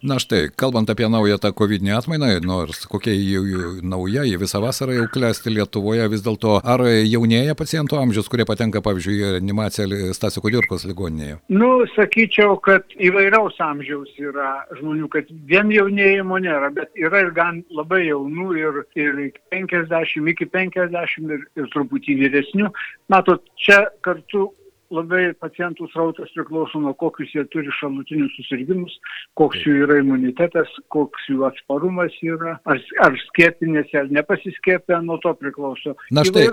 Na 0.03 0.15
štai, 0.21 0.47
kalbant 0.55 0.89
apie 0.89 1.09
naują 1.09 1.37
tą 1.37 1.51
COVID 1.53 1.83
atmainą, 1.97 2.27
nors 2.45 2.85
kokia 2.87 3.11
jau 3.11 3.43
nauja, 3.83 4.23
jie 4.23 4.37
visą 4.39 4.61
vasarą 4.63 4.93
jau 4.95 5.07
klesti 5.11 5.51
Lietuvoje, 5.51 6.05
vis 6.09 6.23
dėlto 6.23 6.59
ar 6.63 6.83
jaunėja 6.87 7.55
pacientų 7.59 7.99
amžius, 7.99 8.29
kurie 8.31 8.45
patenka, 8.47 8.81
pavyzdžiui, 8.85 9.17
į 9.17 9.31
reanimaciją 9.35 10.13
Stasio 10.15 10.43
Kudirkos 10.45 10.85
ligoninėje? 10.87 11.39
Nu, 11.51 11.83
sakyčiau, 11.95 12.55
kad 12.63 12.87
įvairiaus 12.95 13.59
amžiaus 13.63 14.13
yra 14.19 14.53
žmonių, 14.79 15.09
kad 15.11 15.27
vien 15.51 15.73
jaunėjimo 15.75 16.39
nėra, 16.45 16.71
bet 16.75 16.95
yra 16.95 17.25
ir 17.25 17.33
gan 17.35 17.63
labai 17.75 18.05
jaunų 18.05 18.53
ir, 18.61 18.79
ir 18.95 19.19
50, 19.51 20.31
iki 20.31 20.47
50 20.47 21.35
ir, 21.35 21.43
ir 21.59 21.69
truputį 21.75 22.21
vyresnių. 22.23 22.71
Matot, 23.11 23.43
čia 23.59 23.83
kartu 24.05 24.47
labai 24.93 25.33
pacientų 25.39 25.87
srautas 25.93 26.31
priklauso 26.35 26.81
nuo 26.81 26.93
kokius 26.97 27.31
jie 27.35 27.43
turi 27.53 27.71
šalutinius 27.79 28.33
susirgymus, 28.37 28.95
koks 29.39 29.61
jų 29.65 29.85
yra 29.85 29.99
imunitetas, 30.01 30.71
koks 30.93 31.27
jų 31.29 31.45
atsparumas 31.49 32.15
yra, 32.25 32.57
ar, 32.69 32.81
ar 33.05 33.17
skiepinėsi, 33.27 33.97
ar 34.01 34.11
nepasiskiepę, 34.13 34.99
nuo 35.05 35.19
to 35.23 35.33
priklauso. 35.39 35.95
Na 36.15 36.25
štai, 36.27 36.47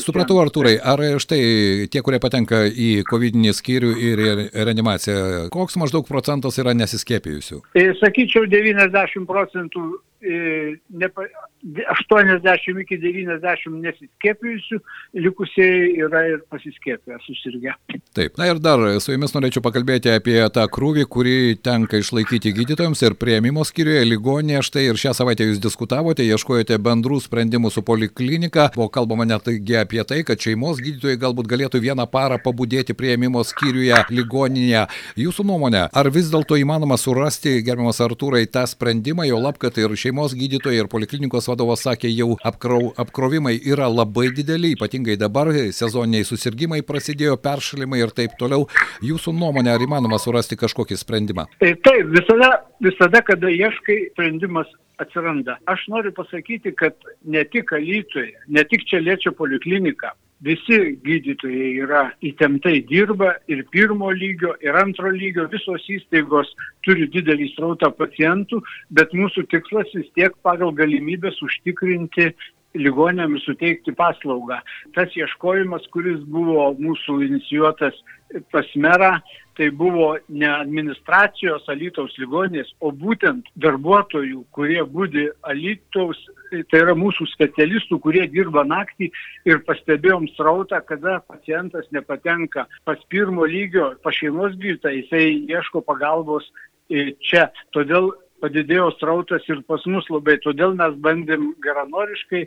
supratau, 0.00 0.40
Artūrai, 0.42 0.76
ar 0.80 1.02
štai 1.22 1.40
tie, 1.92 2.04
kurie 2.04 2.20
patenka 2.22 2.64
į 2.68 2.90
COVID 3.10 3.40
skyrių 3.60 3.94
ir 4.08 4.24
reanimaciją, 4.54 5.48
koks 5.52 5.78
maždaug 5.80 6.08
procentas 6.08 6.58
yra 6.60 6.74
nesiskiepijusių? 6.76 7.62
E, 7.76 7.90
sakyčiau, 8.00 8.46
90 8.50 9.26
procentų 9.28 9.88
nepa, 10.90 11.24
80 11.60 12.80
iki 12.80 12.96
90 13.00 13.74
nesiskėpijusių, 13.84 14.78
likusieji 15.20 15.90
yra 16.00 16.22
ir 16.30 16.40
pasiskėpę, 16.48 17.18
susirgę. 17.26 17.74
Taip, 18.16 18.38
na 18.40 18.48
ir 18.48 18.60
dar 18.62 18.80
su 19.02 19.12
jumis 19.12 19.34
norėčiau 19.36 19.62
pakalbėti 19.64 20.12
apie 20.14 20.38
tą 20.54 20.64
krūvį, 20.72 21.04
kurį 21.12 21.36
tenka 21.60 22.00
išlaikyti 22.00 22.54
gydytojams 22.56 23.04
ir 23.04 23.16
prieimimo 23.20 23.64
skyriuje, 23.68 24.06
ligoninėje. 24.08 24.64
Štai 24.70 24.86
ir 24.88 25.00
šią 25.00 25.12
savaitę 25.18 25.46
jūs 25.50 25.60
diskutavote, 25.62 26.24
ieškojote 26.24 26.78
bendrų 26.80 27.20
sprendimų 27.26 27.72
su 27.74 27.84
poliklinika, 27.84 28.70
buvo 28.76 28.88
kalbama 28.92 29.28
netgi 29.28 29.76
apie 29.82 30.00
tai, 30.08 30.22
kad 30.24 30.40
šeimos 30.40 30.80
gydytojai 30.80 31.20
galbūt 31.20 31.50
galėtų 31.50 31.82
vieną 31.84 32.08
parą 32.10 32.40
pabudėti 32.40 32.96
prieimimo 32.96 33.44
skyriuje, 33.44 34.00
ligoninėje. 34.08 34.86
Jūsų 35.20 35.46
nuomonė, 35.52 35.86
ar 35.92 36.10
vis 36.14 36.32
dėlto 36.32 36.56
įmanoma 36.60 36.96
surasti, 37.00 37.58
gerbiamas 37.66 38.00
Artūrai, 38.00 38.46
tą 38.48 38.64
sprendimą, 38.70 39.28
jo 39.28 39.38
lab, 39.42 39.60
kad 39.60 39.76
ir 39.78 39.92
šeimos 39.98 40.34
gydytojai 40.38 40.80
ir 40.80 40.90
poliklinikos 40.90 41.49
vadovas 41.50 41.84
sakė, 41.86 42.10
jau 42.14 42.34
apkrau, 42.46 42.92
apkrovimai 43.00 43.56
yra 43.60 43.90
labai 43.90 44.28
dideli, 44.36 44.74
ypatingai 44.76 45.18
dabar 45.20 45.52
sezoniniai 45.76 46.26
susirgymai 46.28 46.82
prasidėjo, 46.86 47.36
peršalimai 47.42 48.02
ir 48.04 48.14
taip 48.16 48.36
toliau. 48.40 48.68
Jūsų 49.04 49.34
nuomonė, 49.36 49.74
ar 49.74 49.84
įmanoma 49.84 50.20
surasti 50.22 50.58
kažkokį 50.60 51.00
sprendimą? 51.00 51.46
Tai 51.62 51.74
taip, 51.86 52.14
visada, 52.14 52.52
visada, 52.84 53.24
kada 53.26 53.50
ieškai, 53.52 53.98
sprendimas 54.14 54.70
atsiranda. 55.00 55.58
Aš 55.70 55.86
noriu 55.92 56.12
pasakyti, 56.16 56.74
kad 56.76 56.96
ne 57.24 57.44
tik 57.52 57.72
Alytuje, 57.76 58.34
ne 58.48 58.64
tik 58.68 58.84
čia 58.90 59.00
liečia 59.02 59.32
polikliniką, 59.36 60.12
visi 60.44 60.78
gydytojai 61.04 61.72
yra 61.84 62.04
įtemptai 62.24 62.80
dirba 62.88 63.34
ir 63.50 63.64
pirmo 63.72 64.10
lygio, 64.16 64.54
ir 64.64 64.76
antro 64.80 65.10
lygio, 65.12 65.46
visos 65.52 65.84
įstaigos 65.92 66.48
turi 66.86 67.08
didelį 67.12 67.50
srautą 67.54 67.92
pacientų, 67.98 68.62
bet 68.96 69.12
mūsų 69.16 69.46
tikslas 69.52 69.92
vis 69.96 70.08
tiek 70.16 70.36
pagal 70.46 70.72
galimybės 70.76 71.40
užtikrinti 71.44 72.30
ligonėms 72.78 73.44
suteikti 73.48 73.92
paslaugą. 73.98 74.60
Tas 74.94 75.12
ieškojimas, 75.18 75.88
kuris 75.94 76.20
buvo 76.30 76.70
mūsų 76.78 77.20
inicijuotas 77.26 77.96
pas 78.54 78.68
merą, 78.78 79.16
tai 79.60 79.68
buvo 79.70 80.14
ne 80.32 80.48
administracijos 80.48 81.66
Alytaus 81.68 82.14
ligonės, 82.16 82.70
o 82.80 82.88
būtent 82.96 83.50
darbuotojų, 83.60 84.46
kurie 84.56 84.80
būdi 84.88 85.26
Alytaus, 85.52 86.16
tai 86.72 86.80
yra 86.80 86.94
mūsų 86.96 87.26
specialistų, 87.34 87.98
kurie 88.00 88.24
dirba 88.32 88.64
naktį 88.64 89.10
ir 89.50 89.60
pastebėjom 89.68 90.30
srautą, 90.38 90.80
kada 90.88 91.18
pacientas 91.28 91.84
nepatenka 91.92 92.64
pas 92.88 93.04
pirmo 93.12 93.44
lygio, 93.44 93.90
pas 94.00 94.16
šeimos 94.16 94.56
gydytoją, 94.56 95.02
jisai 95.02 95.28
ieško 95.52 95.84
pagalbos 95.84 96.48
čia. 96.88 97.50
Todėl 97.76 98.14
padidėjo 98.40 98.88
srautas 98.96 99.44
ir 99.52 99.60
pas 99.68 99.84
mus 99.92 100.08
labai. 100.08 100.38
Todėl 100.40 100.72
mes 100.80 100.96
bandėm 101.04 101.50
geranoriškai 101.60 102.46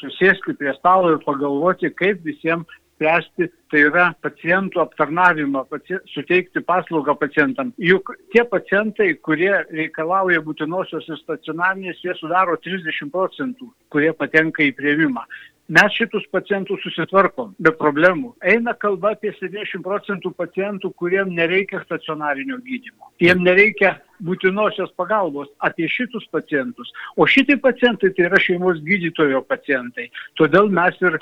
susėsti 0.00 0.56
prie 0.56 0.72
stalo 0.80 1.12
ir 1.12 1.24
pagalvoti, 1.28 1.92
kaip 1.92 2.24
visiems 2.24 2.80
spręsti, 2.98 3.48
tai 3.70 3.84
yra 3.86 4.08
pacientų 4.24 4.82
aptarnavimą, 4.82 5.64
paci 5.70 5.98
suteikti 6.12 6.62
paslaugą 6.66 7.14
pacientam. 7.20 7.72
Juk 7.78 8.10
tie 8.34 8.44
pacientai, 8.44 9.14
kurie 9.22 9.52
reikalauja 9.70 10.42
būtinosios 10.42 11.06
ir 11.08 11.20
stacionarinės, 11.22 12.02
jie 12.02 12.14
sudaro 12.18 12.58
30 12.58 13.12
procentų, 13.14 13.70
kurie 13.94 14.12
patenka 14.12 14.66
į 14.66 14.74
prieimimą. 14.74 15.24
Mes 15.68 15.92
šitus 15.92 16.24
pacientus 16.32 16.80
susitvarkom 16.80 17.50
be 17.60 17.68
problemų. 17.76 18.30
Eina 18.40 18.72
kalba 18.80 19.10
apie 19.12 19.34
70 19.36 19.82
procentų 19.84 20.30
pacientų, 20.38 20.94
kuriem 20.96 21.34
nereikia 21.36 21.82
stacionarinio 21.82 22.56
gydimo. 22.64 23.10
Jiem 23.20 23.42
nereikia 23.44 23.98
būtinosios 24.24 24.94
pagalbos 24.96 25.50
apie 25.68 25.84
šitus 25.92 26.24
pacientus. 26.32 26.88
O 27.20 27.26
šitie 27.28 27.58
pacientai 27.60 28.14
tai 28.16 28.30
yra 28.30 28.40
šeimos 28.40 28.80
gydytojo 28.86 29.42
pacientai. 29.44 30.08
Todėl 30.40 30.72
mes 30.72 30.96
ir 31.04 31.18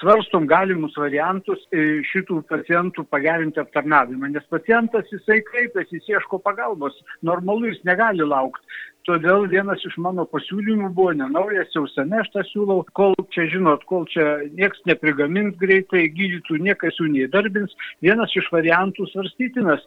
svarstom 0.00 0.50
galimus 0.50 0.98
variantus 0.98 1.62
e, 1.70 2.02
šitų 2.10 2.40
pacientų 2.50 3.06
pagerinti 3.06 3.62
aptarnavimą. 3.62 4.32
Nes 4.34 4.50
pacientas 4.50 5.06
jisai 5.14 5.38
kreipiasi, 5.46 6.00
jis 6.00 6.16
ieško 6.16 6.42
pagalbos. 6.42 6.98
Normalu, 7.22 7.70
jis 7.70 7.86
negali 7.86 8.26
laukti. 8.26 8.66
Todėl 9.06 9.44
vienas 9.46 9.84
iš 9.86 9.94
mano 10.02 10.24
pasiūlymų 10.26 10.88
buvo 10.96 11.12
nenaujas, 11.14 11.70
jau 11.76 11.84
seniai 11.92 12.24
aš 12.24 12.30
tą 12.34 12.42
siūlau, 12.48 12.80
kol 12.98 13.14
čia, 13.34 13.44
žinot, 13.52 13.84
kol 13.86 14.02
čia 14.10 14.24
nieks 14.58 14.82
neprigamins 14.90 15.54
greitai, 15.60 16.08
gydytų 16.16 16.58
niekas 16.66 16.98
jų 16.98 17.12
neįdarbins. 17.12 17.76
Vienas 18.02 18.34
iš 18.34 18.50
variantų 18.50 19.06
svarstytinas 19.12 19.84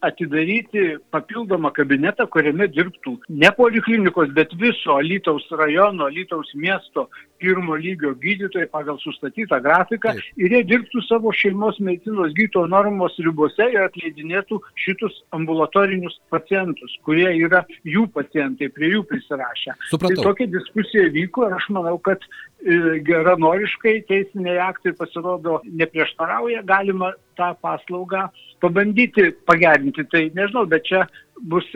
atidaryti 0.00 0.98
papildomą 1.10 1.72
kabinetą, 1.74 2.28
kuriame 2.30 2.68
dirbtų 2.70 3.16
ne 3.42 3.50
poliklinikos, 3.56 4.30
bet 4.36 4.54
viso 4.54 4.94
Alytaus 5.00 5.48
rajono, 5.50 6.06
Alytaus 6.06 6.52
miesto 6.54 7.08
pirmo 7.42 7.74
lygio 7.74 8.14
gydytojai 8.22 8.68
pagal 8.70 9.00
sustatytą 9.02 9.58
grafiką 9.64 10.12
Taip. 10.14 10.38
ir 10.38 10.54
jie 10.54 10.60
dirbtų 10.70 11.02
savo 11.08 11.32
šeimos 11.34 11.80
medicinos 11.82 12.30
gyto 12.38 12.62
normos 12.70 13.18
ribose 13.18 13.66
ir 13.72 13.82
atleidinėtų 13.82 14.60
šitus 14.78 15.18
ambulatorinius 15.34 16.20
pacientus, 16.30 16.94
kurie 17.02 17.26
yra 17.42 17.64
jų 17.82 18.06
pacientai, 18.14 18.70
prie 18.70 18.92
jų 18.94 19.02
prisirašę. 19.10 19.74
Supratau. 19.90 20.22
Tai 20.22 20.28
tokia 20.28 20.48
diskusija 20.54 21.10
vyko 21.18 21.48
ir 21.48 21.58
aš 21.58 21.66
manau, 21.74 21.96
kad 21.98 22.22
e, 22.22 23.02
geranoriškai 23.10 23.98
teisiniai 24.06 24.60
aktai 24.68 24.94
pasirodo 24.98 25.58
neprieštarauja, 25.66 26.62
galima 26.62 27.10
tą 27.38 27.52
paslaugą 27.64 28.26
pabandyti 28.62 29.30
pagerinti. 29.48 30.04
Tai 30.12 30.22
nežinau, 30.36 30.66
bet 30.70 30.86
čia 30.88 31.04
bus 31.40 31.66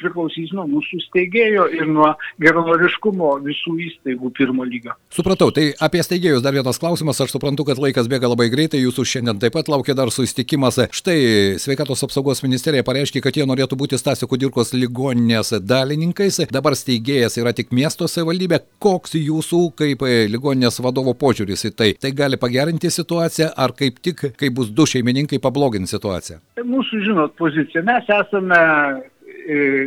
priklausys 0.00 0.52
nuo 0.56 0.64
mūsų 0.70 1.00
steigėjo 1.06 1.66
ir 1.74 1.88
nuo 1.90 2.12
geronoriškumo 2.42 3.32
visų 3.44 3.76
įstaigų 3.86 4.30
pirmo 4.36 4.64
lygio. 4.64 4.94
Supratau, 5.12 5.50
tai 5.54 5.70
apie 5.82 6.02
steigėjus 6.04 6.44
dar 6.44 6.54
vienas 6.56 6.80
klausimas, 6.80 7.20
aš 7.20 7.34
suprantu, 7.34 7.66
kad 7.68 7.80
laikas 7.82 8.08
bėga 8.10 8.30
labai 8.32 8.48
greitai, 8.52 8.82
jūsų 8.84 9.06
šiandien 9.12 9.40
taip 9.42 9.56
pat 9.56 9.68
laukia 9.72 9.96
dar 9.98 10.12
susitikimas. 10.14 10.80
Štai 10.96 11.58
sveikatos 11.60 12.04
apsaugos 12.06 12.42
ministerija 12.46 12.86
pareiškė, 12.86 13.22
kad 13.24 13.36
jie 13.36 13.46
norėtų 13.48 13.78
būti 13.80 14.00
Stasio 14.00 14.28
Kudirkos 14.30 14.72
ligoninės 14.76 15.52
dalininkais, 15.60 16.40
dabar 16.54 16.76
steigėjas 16.78 17.38
yra 17.40 17.54
tik 17.56 17.74
miesto 17.76 18.08
savivaldybė. 18.08 18.62
Koks 18.80 19.16
jūsų 19.18 19.62
kaip 19.78 20.06
ligoninės 20.32 20.80
vadovo 20.84 21.14
požiūris 21.18 21.66
į 21.68 21.74
tai? 21.76 21.92
Tai 22.00 22.14
gali 22.16 22.40
pagerinti 22.40 22.90
situaciją 22.92 23.52
ar 23.56 23.76
kaip 23.76 24.00
tik, 24.00 24.30
kai 24.40 24.52
bus 24.54 24.72
du 24.72 24.88
šeimininkai, 24.88 25.42
pablogins 25.42 25.92
situaciją? 25.92 26.40
Mūsų, 26.70 27.04
žinot, 27.04 27.34
pozicija. 27.40 27.82
Mes 27.86 28.08
esame 28.14 28.60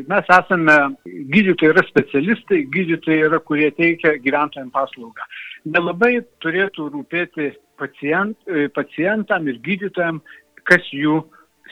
mes 0.10 0.30
esame, 0.38 0.76
gydytojai 1.06 1.72
yra 1.74 1.84
specialistai, 1.88 2.64
gydytojai 2.74 3.28
yra, 3.30 3.40
kurie 3.40 3.70
teikia 3.78 4.16
gyventojams 4.24 4.74
paslaugą. 4.74 5.28
Nelabai 5.66 6.18
turėtų 6.44 6.90
rūpėti 6.94 7.52
pacient, 7.80 8.38
e, 8.48 8.68
pacientam 8.74 9.48
ir 9.48 9.60
gydytojam, 9.64 10.22
kas 10.68 10.88
jų 10.92 11.22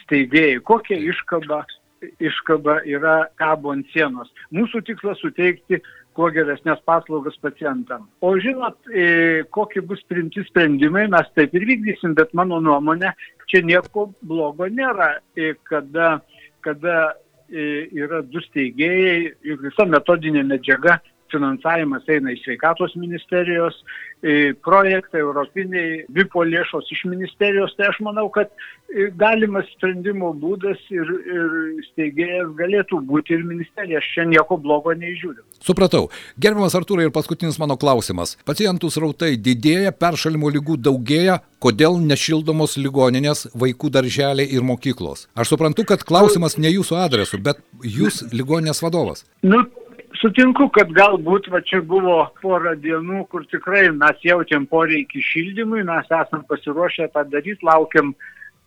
steigėjai, 0.04 0.62
kokia 0.68 1.00
iškaba, 1.12 1.64
iškaba 2.20 2.82
yra 2.90 3.18
kabo 3.40 3.74
ant 3.76 3.90
sienos. 3.94 4.32
Mūsų 4.56 4.84
tikslas 4.88 5.20
suteikti 5.22 5.82
kuo 6.16 6.30
geresnės 6.32 6.80
paslaugas 6.88 7.38
pacientam. 7.44 8.08
O 8.22 8.34
žinot, 8.40 8.78
e, 8.92 9.44
kokie 9.56 9.82
bus 9.82 10.02
priimti 10.12 10.44
sprendimai, 10.48 11.08
mes 11.12 11.28
taip 11.36 11.56
ir 11.56 11.68
vykdysim, 11.70 12.16
bet 12.16 12.34
mano 12.34 12.60
nuomonė, 12.64 13.14
čia 13.52 13.64
nieko 13.64 14.10
blogo 14.22 14.68
nėra, 14.68 15.18
kada, 15.68 16.20
kada 16.64 16.98
yra 17.52 18.22
du 18.24 18.42
steigėjai 18.48 19.34
ir 19.44 19.60
visa 19.64 19.86
metodinė 19.86 20.44
medžiaga 20.48 21.00
finansavimas 21.32 22.08
eina 22.12 22.36
iš 22.36 22.44
sveikatos 22.46 22.96
ministerijos, 23.00 23.78
projektai 24.62 25.24
europiniai, 25.24 26.04
vipo 26.14 26.44
lėšos 26.46 26.92
iš 26.94 27.08
ministerijos, 27.10 27.74
tai 27.78 27.88
aš 27.90 27.98
manau, 28.06 28.28
kad 28.30 28.52
galimas 29.18 29.66
sprendimo 29.74 30.30
būdas 30.38 30.78
ir, 30.94 31.10
ir 31.26 31.56
steigėjas 31.88 32.52
galėtų 32.60 33.00
būti 33.08 33.34
ir 33.34 33.46
ministerija, 33.48 33.98
aš 33.98 34.12
čia 34.14 34.28
nieko 34.30 34.60
blogo 34.62 34.94
neižiūriu. 34.94 35.42
Supratau. 35.66 36.10
Gerbiamas 36.42 36.78
Artūrai 36.78 37.08
ir 37.08 37.16
paskutinis 37.16 37.58
mano 37.62 37.80
klausimas. 37.82 38.36
Pacientų 38.46 38.92
srautai 38.94 39.34
didėja, 39.42 39.96
peršalimo 39.96 40.54
lygų 40.54 40.78
daugėja, 40.86 41.40
kodėl 41.62 41.98
nešildomos 42.06 42.78
ligoninės, 42.78 43.48
vaikų 43.58 43.90
darželiai 43.98 44.46
ir 44.54 44.66
mokyklos? 44.66 45.28
Aš 45.34 45.56
suprantu, 45.56 45.88
kad 45.90 46.06
klausimas 46.06 46.60
ne 46.62 46.70
jūsų 46.74 47.02
adresu, 47.02 47.42
bet 47.42 47.62
jūs 47.82 48.22
ligoninės 48.34 48.86
vadovas. 48.86 49.26
Nu, 49.42 49.64
Sutinku, 50.20 50.68
kad 50.76 50.92
galbūt 50.96 51.48
va 51.54 51.62
čia 51.64 51.80
buvo 51.88 52.18
porą 52.42 52.74
dienų, 52.84 53.24
kur 53.32 53.46
tikrai 53.52 53.86
mes 53.96 54.20
jautėm 54.26 54.66
poreikį 54.72 55.22
šildymui, 55.24 55.86
mes 55.88 56.10
esam 56.12 56.44
pasiruošę 56.50 57.08
tą 57.14 57.24
daryti, 57.32 57.64
laukiam, 57.66 58.12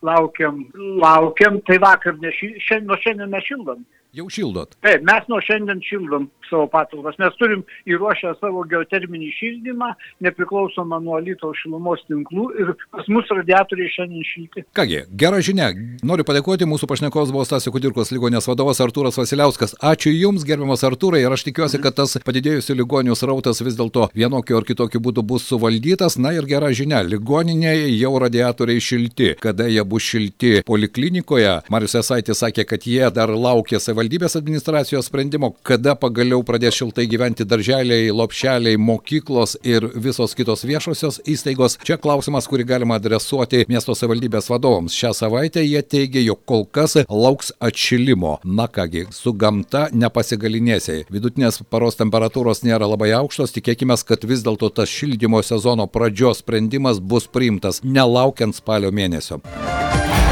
laukiam, 0.05 0.63
laukiam, 1.03 1.61
tai 1.69 1.77
vakar, 1.83 2.17
ne, 2.23 2.33
šiandien, 2.33 2.89
nuo 2.89 2.99
šiandien 3.03 3.35
nešildom. 3.35 3.85
Jau 4.15 4.29
šildot? 4.31 4.77
Taip, 4.85 5.03
mes 5.03 5.25
nuo 5.27 5.41
šiandien 5.43 5.81
šildom 5.83 6.29
savo 6.47 6.69
patalpas. 6.71 7.17
Mes 7.19 7.35
turim 7.39 7.65
įruošę 7.91 8.35
savo 8.39 8.63
geoterminį 8.71 9.31
šildymą, 9.35 9.89
nepriklausomą 10.23 11.01
nuo 11.03 11.19
Lietuvos 11.25 11.59
šilumos 11.59 12.05
tinklų 12.07 12.45
ir 12.63 12.71
pas 12.95 13.09
mus 13.11 13.33
radiatoriai 13.35 13.91
šiandien 13.91 14.27
šilti. 14.29 14.65
Kągi, 14.79 15.01
gera 15.19 15.41
žinia. 15.43 15.73
Noriu 16.07 16.27
padėkoti 16.29 16.69
mūsų 16.71 16.87
pašnekovas 16.91 17.33
buvo 17.35 17.43
Stasio 17.49 17.73
Kudirkos 17.75 18.13
ligonės 18.15 18.47
vadovas 18.47 18.79
Artūras 18.85 19.19
Vasiliauskas. 19.19 19.75
Ačiū 19.83 20.13
Jums, 20.15 20.47
gerbiamas 20.47 20.87
Artūrai, 20.87 21.25
ir 21.25 21.35
aš 21.35 21.47
tikiuosi, 21.49 21.83
kad 21.83 21.99
tas 21.99 22.15
padidėjusių 22.23 22.79
ligonių 22.85 23.19
srautas 23.19 23.65
vis 23.67 23.75
dėlto 23.81 24.07
vienokiu 24.15 24.61
ar 24.61 24.69
kitokiu 24.69 25.03
būdu 25.03 25.27
bus 25.27 25.49
suvaldytas. 25.51 26.21
Na 26.23 26.37
ir 26.39 26.47
gera 26.47 26.71
žinia, 26.71 27.03
ligoninėje 27.03 27.91
jau 27.97 28.15
radiatoriai 28.23 28.79
šilti. 28.79 29.35
Kada 29.43 29.67
jie 29.67 29.83
bus 29.83 30.07
šilti 30.07 30.63
poliklinikoje, 30.69 31.59
Marius 31.75 31.99
Esaitis 31.99 32.45
sakė, 32.45 32.69
kad 32.69 32.87
jie 32.87 33.03
dar 33.11 33.35
laukia 33.35 33.83
savivaldybės 33.83 34.04
savivaldybės 34.05 34.37
administracijos 34.37 35.07
sprendimo, 35.09 35.55
kada 35.65 35.95
pagaliau 35.97 36.43
pradės 36.45 36.77
šiltai 36.77 37.07
gyventi 37.09 37.45
darželiai, 37.49 38.11
lopšeliai, 38.13 38.77
mokyklos 38.77 39.57
ir 39.65 39.87
visos 39.97 40.35
kitos 40.37 40.65
viešosios 40.65 41.21
įstaigos. 41.25 41.79
Čia 41.83 41.97
klausimas, 41.97 42.47
kurį 42.47 42.67
galima 42.69 42.99
adresuoti 43.01 43.65
miesto 43.69 43.95
savivaldybės 43.97 44.51
vadovams. 44.51 44.93
Šią 44.93 45.15
savaitę 45.17 45.65
jie 45.65 45.81
teigia, 45.83 46.21
jog 46.21 46.45
kol 46.45 46.67
kas 46.67 46.99
lauks 47.09 47.53
atšilimo. 47.61 48.41
Na 48.45 48.69
kągi, 48.69 49.07
su 49.11 49.33
gamta 49.33 49.89
nepasigalinėsiai. 49.93 51.07
Vidutinės 51.09 51.63
paros 51.71 51.97
temperatūros 51.97 52.61
nėra 52.67 52.91
labai 52.91 53.15
aukštos, 53.17 53.57
tikėkime, 53.57 53.97
kad 54.05 54.29
vis 54.29 54.45
dėlto 54.45 54.69
tas 54.69 54.91
šildymo 54.91 55.41
sezono 55.43 55.89
pradžios 55.89 56.45
sprendimas 56.45 57.01
bus 57.01 57.25
priimtas, 57.31 57.81
nelaukiant 57.85 58.53
spalio 58.53 58.93
mėnesio. 58.93 59.41